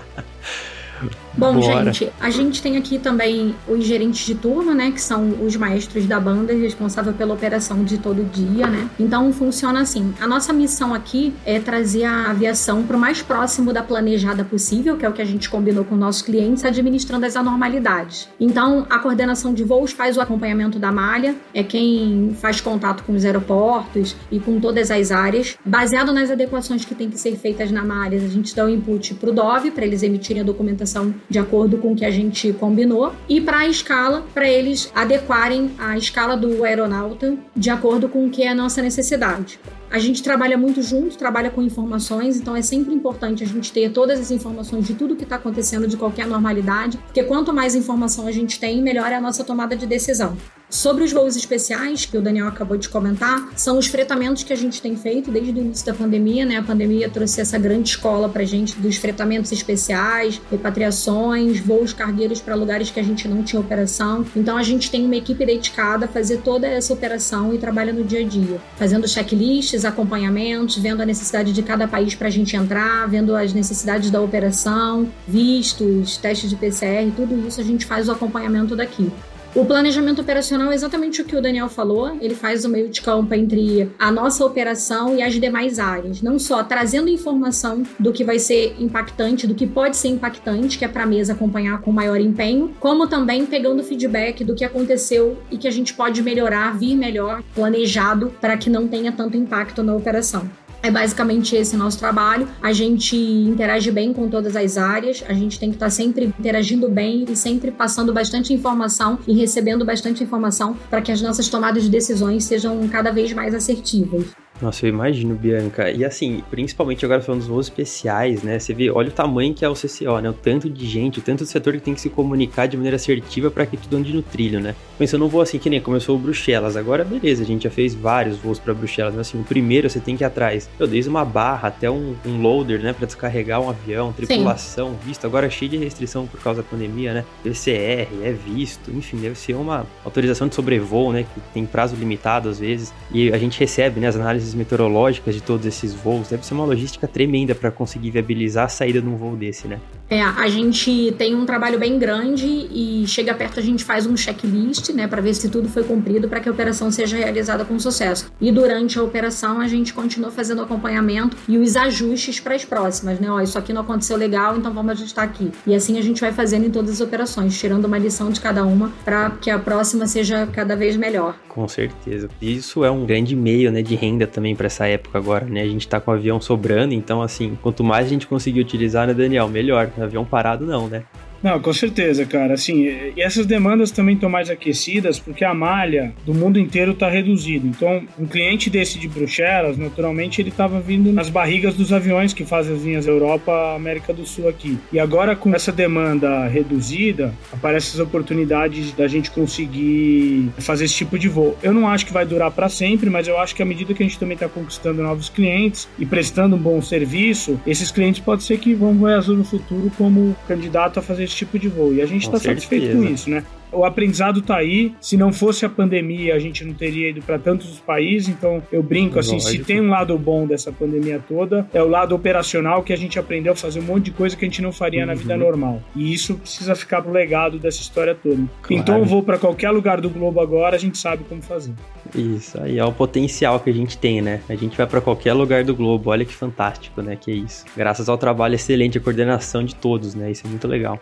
Bom, 1.37 1.59
Bora. 1.59 1.91
gente, 1.91 2.11
a 2.19 2.29
gente 2.29 2.61
tem 2.61 2.77
aqui 2.77 2.99
também 2.99 3.55
os 3.67 3.85
gerentes 3.85 4.25
de 4.25 4.35
turno, 4.35 4.73
né? 4.73 4.91
Que 4.91 5.01
são 5.01 5.45
os 5.45 5.55
maestros 5.55 6.05
da 6.05 6.19
banda, 6.19 6.53
responsável 6.53 7.13
pela 7.13 7.33
operação 7.33 7.83
de 7.83 7.97
todo 7.97 8.23
dia, 8.23 8.67
né? 8.67 8.89
Então 8.99 9.31
funciona 9.31 9.81
assim. 9.81 10.13
A 10.19 10.27
nossa 10.27 10.51
missão 10.51 10.93
aqui 10.93 11.33
é 11.45 11.59
trazer 11.59 12.03
a 12.03 12.31
aviação 12.31 12.83
para 12.83 12.97
o 12.97 12.99
mais 12.99 13.21
próximo 13.21 13.71
da 13.71 13.81
planejada 13.81 14.43
possível, 14.43 14.97
que 14.97 15.05
é 15.05 15.09
o 15.09 15.13
que 15.13 15.21
a 15.21 15.25
gente 15.25 15.49
combinou 15.49 15.85
com 15.85 15.95
nossos 15.95 16.21
clientes, 16.21 16.65
administrando 16.65 17.25
as 17.25 17.35
anormalidades. 17.35 18.27
Então, 18.39 18.85
a 18.89 18.99
coordenação 18.99 19.53
de 19.53 19.63
voos 19.63 19.91
faz 19.91 20.17
o 20.17 20.21
acompanhamento 20.21 20.79
da 20.79 20.91
malha, 20.91 21.35
é 21.53 21.63
quem 21.63 22.35
faz 22.39 22.59
contato 22.59 23.03
com 23.03 23.13
os 23.13 23.23
aeroportos 23.23 24.15
e 24.29 24.39
com 24.39 24.59
todas 24.59 24.91
as 24.91 25.11
áreas. 25.11 25.57
Baseado 25.65 26.11
nas 26.11 26.29
adequações 26.29 26.83
que 26.83 26.93
tem 26.93 27.09
que 27.09 27.17
ser 27.17 27.35
feitas 27.37 27.71
na 27.71 27.83
malha, 27.83 28.17
a 28.17 28.27
gente 28.27 28.55
dá 28.55 28.65
o 28.65 28.69
input 28.69 29.13
para 29.15 29.29
o 29.29 29.33
DOV, 29.33 29.71
para 29.71 29.85
eles 29.85 30.03
emitirem 30.03 30.41
a 30.41 30.45
documentação 30.45 31.13
de 31.29 31.39
acordo 31.39 31.77
com 31.77 31.93
o 31.93 31.95
que 31.95 32.05
a 32.05 32.11
gente 32.11 32.53
combinou, 32.53 33.13
e 33.27 33.39
para 33.39 33.59
a 33.59 33.67
escala, 33.67 34.25
para 34.33 34.47
eles 34.47 34.91
adequarem 34.93 35.71
a 35.77 35.97
escala 35.97 36.35
do 36.35 36.63
aeronauta 36.63 37.37
de 37.55 37.69
acordo 37.69 38.09
com 38.09 38.25
o 38.25 38.29
que 38.29 38.43
é 38.43 38.49
a 38.49 38.55
nossa 38.55 38.81
necessidade. 38.81 39.59
A 39.91 39.99
gente 39.99 40.23
trabalha 40.23 40.57
muito 40.57 40.81
junto, 40.81 41.17
trabalha 41.17 41.49
com 41.49 41.61
informações, 41.61 42.37
então 42.37 42.55
é 42.55 42.61
sempre 42.61 42.93
importante 42.93 43.43
a 43.43 43.47
gente 43.47 43.73
ter 43.73 43.91
todas 43.91 44.19
as 44.19 44.31
informações 44.31 44.87
de 44.87 44.93
tudo 44.93 45.17
que 45.17 45.23
está 45.23 45.35
acontecendo, 45.35 45.85
de 45.85 45.97
qualquer 45.97 46.25
normalidade, 46.25 46.97
porque 46.97 47.23
quanto 47.23 47.53
mais 47.53 47.75
informação 47.75 48.25
a 48.25 48.31
gente 48.31 48.57
tem, 48.57 48.81
melhor 48.81 49.11
é 49.11 49.15
a 49.15 49.21
nossa 49.21 49.43
tomada 49.43 49.75
de 49.75 49.85
decisão. 49.85 50.37
Sobre 50.71 51.03
os 51.03 51.11
voos 51.11 51.35
especiais, 51.35 52.05
que 52.05 52.17
o 52.17 52.21
Daniel 52.21 52.47
acabou 52.47 52.77
de 52.77 52.87
comentar, 52.87 53.49
são 53.57 53.77
os 53.77 53.87
fretamentos 53.87 54.41
que 54.41 54.53
a 54.53 54.55
gente 54.55 54.81
tem 54.81 54.95
feito 54.95 55.29
desde 55.29 55.51
o 55.51 55.57
início 55.57 55.85
da 55.85 55.93
pandemia, 55.93 56.45
né? 56.45 56.55
A 56.55 56.63
pandemia 56.63 57.09
trouxe 57.09 57.41
essa 57.41 57.57
grande 57.57 57.89
escola 57.89 58.29
pra 58.29 58.45
gente 58.45 58.79
dos 58.79 58.95
fretamentos 58.95 59.51
especiais, 59.51 60.41
repatriações, 60.49 61.59
voos 61.59 61.91
cargueiros 61.91 62.39
para 62.39 62.55
lugares 62.55 62.89
que 62.89 63.01
a 63.01 63.03
gente 63.03 63.27
não 63.27 63.43
tinha 63.43 63.59
operação. 63.59 64.25
Então 64.33 64.55
a 64.55 64.63
gente 64.63 64.89
tem 64.89 65.03
uma 65.03 65.17
equipe 65.17 65.45
dedicada 65.45 66.05
a 66.05 66.07
fazer 66.07 66.37
toda 66.37 66.65
essa 66.65 66.93
operação 66.93 67.53
e 67.53 67.57
trabalha 67.57 67.91
no 67.91 68.05
dia 68.05 68.21
a 68.21 68.23
dia, 68.23 68.61
fazendo 68.77 69.05
checklists, 69.09 69.83
acompanhamentos, 69.83 70.77
vendo 70.77 71.01
a 71.01 71.05
necessidade 71.05 71.51
de 71.51 71.61
cada 71.61 71.85
país 71.85 72.15
para 72.15 72.29
a 72.29 72.31
gente 72.31 72.55
entrar, 72.55 73.09
vendo 73.09 73.35
as 73.35 73.53
necessidades 73.53 74.09
da 74.09 74.21
operação, 74.21 75.11
vistos, 75.27 76.15
testes 76.15 76.49
de 76.49 76.55
PCR, 76.55 77.11
tudo 77.13 77.45
isso 77.45 77.59
a 77.59 77.63
gente 77.63 77.85
faz 77.85 78.07
o 78.07 78.13
acompanhamento 78.13 78.73
daqui. 78.73 79.11
O 79.53 79.65
planejamento 79.65 80.21
operacional 80.21 80.71
é 80.71 80.75
exatamente 80.75 81.21
o 81.21 81.25
que 81.25 81.35
o 81.35 81.41
Daniel 81.41 81.67
falou. 81.67 82.17
Ele 82.21 82.33
faz 82.33 82.63
o 82.63 82.69
meio 82.69 82.87
de 82.87 83.01
campo 83.01 83.33
entre 83.33 83.91
a 83.99 84.09
nossa 84.09 84.45
operação 84.45 85.17
e 85.17 85.21
as 85.21 85.33
demais 85.33 85.77
áreas. 85.77 86.21
Não 86.21 86.39
só 86.39 86.63
trazendo 86.63 87.09
informação 87.09 87.83
do 87.99 88.13
que 88.13 88.23
vai 88.23 88.39
ser 88.39 88.77
impactante, 88.79 89.45
do 89.45 89.53
que 89.53 89.67
pode 89.67 89.97
ser 89.97 90.07
impactante, 90.07 90.77
que 90.77 90.85
é 90.85 90.87
para 90.87 91.03
a 91.03 91.05
mesa 91.05 91.33
acompanhar 91.33 91.81
com 91.81 91.91
maior 91.91 92.21
empenho, 92.21 92.73
como 92.79 93.07
também 93.07 93.45
pegando 93.45 93.83
feedback 93.83 94.41
do 94.45 94.55
que 94.55 94.63
aconteceu 94.63 95.37
e 95.51 95.57
que 95.57 95.67
a 95.67 95.71
gente 95.71 95.93
pode 95.93 96.23
melhorar, 96.23 96.77
vir 96.77 96.95
melhor, 96.95 97.43
planejado, 97.53 98.33
para 98.39 98.55
que 98.55 98.69
não 98.69 98.87
tenha 98.87 99.11
tanto 99.11 99.35
impacto 99.35 99.83
na 99.83 99.93
operação. 99.93 100.49
É 100.83 100.89
basicamente 100.89 101.55
esse 101.55 101.77
nosso 101.77 101.99
trabalho. 101.99 102.47
A 102.61 102.73
gente 102.73 103.15
interage 103.15 103.91
bem 103.91 104.11
com 104.13 104.27
todas 104.29 104.55
as 104.55 104.77
áreas, 104.77 105.23
a 105.27 105.33
gente 105.33 105.59
tem 105.59 105.69
que 105.69 105.75
estar 105.75 105.91
sempre 105.91 106.25
interagindo 106.25 106.89
bem 106.89 107.25
e 107.29 107.35
sempre 107.35 107.69
passando 107.69 108.11
bastante 108.11 108.51
informação 108.51 109.19
e 109.27 109.33
recebendo 109.33 109.85
bastante 109.85 110.23
informação 110.23 110.75
para 110.89 111.01
que 111.01 111.11
as 111.11 111.21
nossas 111.21 111.47
tomadas 111.47 111.83
de 111.83 111.89
decisões 111.89 112.45
sejam 112.45 112.87
cada 112.87 113.11
vez 113.11 113.31
mais 113.31 113.53
assertivas. 113.53 114.25
Nossa, 114.61 114.85
eu 114.85 114.89
imagino, 114.89 115.35
Bianca. 115.35 115.89
E 115.89 116.05
assim, 116.05 116.43
principalmente 116.51 117.03
agora 117.03 117.21
falando 117.21 117.39
dos 117.39 117.49
voos 117.49 117.65
especiais, 117.65 118.43
né? 118.43 118.59
Você 118.59 118.73
vê, 118.73 118.91
olha 118.91 119.09
o 119.09 119.11
tamanho 119.11 119.53
que 119.53 119.65
é 119.65 119.69
o 119.69 119.73
CCO, 119.73 120.19
né? 120.19 120.29
O 120.29 120.33
tanto 120.33 120.69
de 120.69 120.85
gente, 120.85 121.19
o 121.19 121.21
tanto 121.21 121.43
de 121.43 121.49
setor 121.49 121.73
que 121.73 121.79
tem 121.79 121.95
que 121.95 122.01
se 122.01 122.09
comunicar 122.09 122.67
de 122.67 122.77
maneira 122.77 122.95
assertiva 122.95 123.49
para 123.49 123.65
que 123.65 123.75
tudo 123.75 123.97
ande 123.97 124.13
no 124.13 124.21
trilho, 124.21 124.59
né? 124.59 124.75
Pensando 124.99 125.21
num 125.21 125.27
voo 125.27 125.41
assim 125.41 125.57
que 125.57 125.69
nem 125.69 125.81
começou 125.81 126.15
o 126.15 126.19
Bruxelas. 126.19 126.77
Agora, 126.77 127.03
beleza, 127.03 127.43
a 127.43 127.45
gente 127.45 127.63
já 127.63 127.71
fez 127.71 127.95
vários 127.95 128.37
voos 128.37 128.59
para 128.59 128.73
Bruxelas. 128.73 129.15
Mas 129.15 129.27
assim, 129.27 129.39
o 129.39 129.43
primeiro 129.43 129.89
você 129.89 129.99
tem 129.99 130.15
que 130.15 130.23
ir 130.23 130.25
atrás. 130.25 130.69
Eu 130.79 130.87
desde 130.87 131.09
uma 131.09 131.25
barra 131.25 131.69
até 131.69 131.89
um, 131.89 132.15
um 132.25 132.41
loader, 132.41 132.81
né? 132.81 132.93
Para 132.93 133.07
descarregar 133.07 133.59
um 133.61 133.69
avião, 133.69 134.13
tripulação, 134.13 134.89
Sim. 134.91 134.97
visto. 135.07 135.25
Agora 135.25 135.49
cheio 135.49 135.71
de 135.71 135.77
restrição 135.77 136.27
por 136.27 136.39
causa 136.39 136.61
da 136.61 136.67
pandemia, 136.67 137.13
né? 137.13 137.25
PCR, 137.43 138.07
é 138.21 138.31
visto, 138.31 138.91
enfim, 138.91 139.17
deve 139.17 139.37
ser 139.37 139.55
uma 139.55 139.87
autorização 140.05 140.47
de 140.47 140.53
sobrevoo, 140.53 141.11
né? 141.11 141.23
Que 141.23 141.41
tem 141.53 141.65
prazo 141.65 141.95
limitado 141.95 142.47
às 142.47 142.59
vezes. 142.59 142.93
E 143.11 143.31
a 143.31 143.37
gente 143.37 143.59
recebe, 143.59 143.99
né? 143.99 144.07
As 144.07 144.15
análises 144.15 144.50
meteorológicas 144.53 145.35
de 145.35 145.41
todos 145.41 145.65
esses 145.65 145.93
voos, 145.93 146.29
deve 146.29 146.45
ser 146.45 146.53
uma 146.53 146.65
logística 146.65 147.07
tremenda 147.07 147.53
para 147.55 147.71
conseguir 147.71 148.11
viabilizar 148.11 148.65
a 148.65 148.69
saída 148.69 149.01
de 149.01 149.07
um 149.07 149.15
voo 149.15 149.35
desse, 149.35 149.67
né? 149.67 149.79
É, 150.11 150.21
a 150.21 150.49
gente 150.49 151.15
tem 151.17 151.33
um 151.33 151.45
trabalho 151.45 151.79
bem 151.79 151.97
grande 151.97 152.45
e 152.45 153.05
chega 153.07 153.33
perto 153.33 153.61
a 153.61 153.63
gente 153.63 153.85
faz 153.85 154.05
um 154.05 154.17
checklist, 154.17 154.89
né, 154.89 155.07
para 155.07 155.21
ver 155.21 155.33
se 155.33 155.47
tudo 155.47 155.69
foi 155.69 155.85
cumprido 155.85 156.27
para 156.27 156.41
que 156.41 156.49
a 156.49 156.51
operação 156.51 156.91
seja 156.91 157.15
realizada 157.15 157.63
com 157.63 157.79
sucesso. 157.79 158.29
E 158.41 158.51
durante 158.51 158.99
a 158.99 159.03
operação 159.03 159.61
a 159.61 159.69
gente 159.69 159.93
continua 159.93 160.29
fazendo 160.29 160.63
acompanhamento 160.63 161.37
e 161.47 161.57
os 161.57 161.77
ajustes 161.77 162.41
para 162.41 162.55
as 162.55 162.65
próximas, 162.65 163.21
né? 163.21 163.31
Ó, 163.31 163.39
isso 163.39 163.57
aqui 163.57 163.71
não 163.71 163.83
aconteceu 163.83 164.17
legal, 164.17 164.57
então 164.57 164.73
vamos 164.73 164.91
ajustar 164.91 165.23
aqui. 165.23 165.49
E 165.65 165.73
assim 165.73 165.97
a 165.97 166.01
gente 166.01 166.19
vai 166.19 166.33
fazendo 166.33 166.65
em 166.65 166.69
todas 166.69 166.91
as 166.91 166.99
operações, 166.99 167.57
tirando 167.57 167.85
uma 167.85 167.97
lição 167.97 168.31
de 168.31 168.41
cada 168.41 168.65
uma 168.65 168.91
para 169.05 169.29
que 169.29 169.49
a 169.49 169.57
próxima 169.57 170.07
seja 170.07 170.45
cada 170.47 170.75
vez 170.75 170.97
melhor. 170.97 171.37
Com 171.47 171.65
certeza. 171.69 172.29
Isso 172.41 172.83
é 172.83 172.91
um 172.91 173.05
grande 173.05 173.33
meio, 173.33 173.71
né, 173.71 173.81
de 173.81 173.95
renda 173.95 174.27
também 174.27 174.57
para 174.57 174.67
essa 174.67 174.85
época 174.87 175.17
agora, 175.17 175.45
né? 175.45 175.61
A 175.61 175.67
gente 175.67 175.87
tá 175.87 176.01
com 176.01 176.11
o 176.11 176.13
avião 176.13 176.41
sobrando, 176.41 176.93
então 176.93 177.21
assim, 177.21 177.57
quanto 177.61 177.81
mais 177.81 178.07
a 178.07 178.09
gente 178.09 178.27
conseguir 178.27 178.59
utilizar, 178.59 179.07
né, 179.07 179.13
Daniel, 179.13 179.47
melhor. 179.47 179.89
Avião 180.03 180.25
parado 180.25 180.65
não, 180.65 180.87
né? 180.87 181.03
Não, 181.43 181.59
com 181.59 181.73
certeza, 181.73 182.25
cara. 182.25 182.53
Assim, 182.53 182.83
e 183.15 183.21
essas 183.21 183.45
demandas 183.45 183.91
também 183.91 184.15
estão 184.15 184.29
mais 184.29 184.49
aquecidas 184.49 185.19
porque 185.19 185.43
a 185.43 185.53
malha 185.53 186.13
do 186.25 186.33
mundo 186.33 186.59
inteiro 186.59 186.91
está 186.91 187.09
reduzida. 187.09 187.65
Então, 187.67 188.03
um 188.19 188.27
cliente 188.27 188.69
desse 188.69 188.99
de 188.99 189.07
Bruxelas, 189.07 189.77
naturalmente, 189.77 190.41
ele 190.41 190.49
estava 190.49 190.79
vindo 190.79 191.11
nas 191.11 191.29
barrigas 191.29 191.73
dos 191.73 191.91
aviões 191.91 192.33
que 192.33 192.45
fazem 192.45 192.75
as 192.75 192.83
linhas 192.83 193.07
Europa, 193.07 193.75
América 193.75 194.13
do 194.13 194.25
Sul 194.25 194.47
aqui. 194.47 194.77
E 194.91 194.99
agora, 194.99 195.35
com 195.35 195.53
essa 195.55 195.71
demanda 195.71 196.47
reduzida, 196.47 197.33
aparecem 197.51 197.99
as 197.99 198.07
oportunidades 198.07 198.91
da 198.93 199.07
gente 199.07 199.31
conseguir 199.31 200.49
fazer 200.59 200.85
esse 200.85 200.95
tipo 200.95 201.17
de 201.17 201.27
voo. 201.27 201.57
Eu 201.63 201.73
não 201.73 201.87
acho 201.87 202.05
que 202.05 202.13
vai 202.13 202.25
durar 202.25 202.51
para 202.51 202.69
sempre, 202.69 203.09
mas 203.09 203.27
eu 203.27 203.39
acho 203.39 203.55
que 203.55 203.63
à 203.63 203.65
medida 203.65 203.93
que 203.93 204.03
a 204.03 204.05
gente 204.05 204.19
também 204.19 204.35
está 204.35 204.47
conquistando 204.47 205.01
novos 205.01 205.29
clientes 205.29 205.87
e 205.97 206.05
prestando 206.05 206.55
um 206.55 206.59
bom 206.59 206.81
serviço, 206.81 207.59
esses 207.65 207.91
clientes 207.91 208.21
pode 208.21 208.43
ser 208.43 208.59
que 208.59 208.73
vão 208.73 208.91
azul 209.07 209.35
no 209.35 209.43
futuro 209.43 209.91
como 209.97 210.35
candidato 210.47 210.99
a 210.99 211.01
fazer 211.01 211.27
esse 211.31 211.37
tipo 211.37 211.57
de 211.57 211.67
voo. 211.67 211.93
E 211.93 212.01
a 212.01 212.05
gente 212.05 212.23
está 212.25 212.37
satisfeito 212.37 212.95
com 212.95 213.03
isso, 213.05 213.29
né? 213.29 213.43
O 213.71 213.85
aprendizado 213.85 214.39
está 214.39 214.57
aí. 214.57 214.93
Se 214.99 215.17
não 215.17 215.31
fosse 215.31 215.65
a 215.65 215.69
pandemia, 215.69 216.35
a 216.35 216.39
gente 216.39 216.63
não 216.63 216.73
teria 216.73 217.09
ido 217.09 217.21
para 217.21 217.39
tantos 217.39 217.79
países. 217.79 218.29
Então, 218.29 218.61
eu 218.71 218.83
brinco 218.83 219.19
assim: 219.19 219.33
Lógico. 219.33 219.51
se 219.51 219.63
tem 219.63 219.81
um 219.81 219.89
lado 219.89 220.17
bom 220.17 220.45
dessa 220.45 220.71
pandemia 220.71 221.21
toda, 221.27 221.67
é 221.73 221.81
o 221.81 221.87
lado 221.87 222.15
operacional 222.15 222.83
que 222.83 222.93
a 222.93 222.97
gente 222.97 223.17
aprendeu 223.17 223.53
a 223.53 223.55
fazer 223.55 223.79
um 223.79 223.83
monte 223.83 224.05
de 224.05 224.11
coisa 224.11 224.35
que 224.35 224.45
a 224.45 224.47
gente 224.47 224.61
não 224.61 224.71
faria 224.71 225.01
uhum. 225.01 225.07
na 225.07 225.13
vida 225.13 225.33
uhum. 225.33 225.39
normal. 225.39 225.81
E 225.95 226.13
isso 226.13 226.35
precisa 226.35 226.75
ficar 226.75 227.01
pro 227.01 227.11
legado 227.11 227.59
dessa 227.59 227.81
história 227.81 228.15
toda. 228.15 228.35
Claro. 228.35 228.81
Então, 228.81 228.99
eu 228.99 229.05
vou 229.05 229.23
para 229.23 229.37
qualquer 229.37 229.71
lugar 229.71 230.01
do 230.01 230.09
globo 230.09 230.39
agora, 230.39 230.75
a 230.75 230.79
gente 230.79 230.97
sabe 230.97 231.23
como 231.23 231.41
fazer. 231.41 231.73
Isso 232.15 232.59
aí 232.61 232.77
é 232.77 232.85
o 232.85 232.91
potencial 232.91 233.59
que 233.59 233.69
a 233.69 233.73
gente 233.73 233.97
tem, 233.97 234.21
né? 234.21 234.41
A 234.49 234.55
gente 234.55 234.75
vai 234.75 234.87
para 234.87 234.99
qualquer 234.99 235.33
lugar 235.33 235.63
do 235.63 235.75
globo. 235.75 236.09
Olha 236.09 236.25
que 236.25 236.33
fantástico, 236.33 237.01
né? 237.01 237.15
Que 237.15 237.31
é 237.31 237.35
isso. 237.35 237.65
Graças 237.75 238.09
ao 238.09 238.17
trabalho 238.17 238.55
excelente 238.55 238.97
e 238.97 238.99
coordenação 238.99 239.63
de 239.63 239.75
todos, 239.75 240.15
né? 240.15 240.31
Isso 240.31 240.45
é 240.45 240.49
muito 240.49 240.67
legal. 240.67 240.99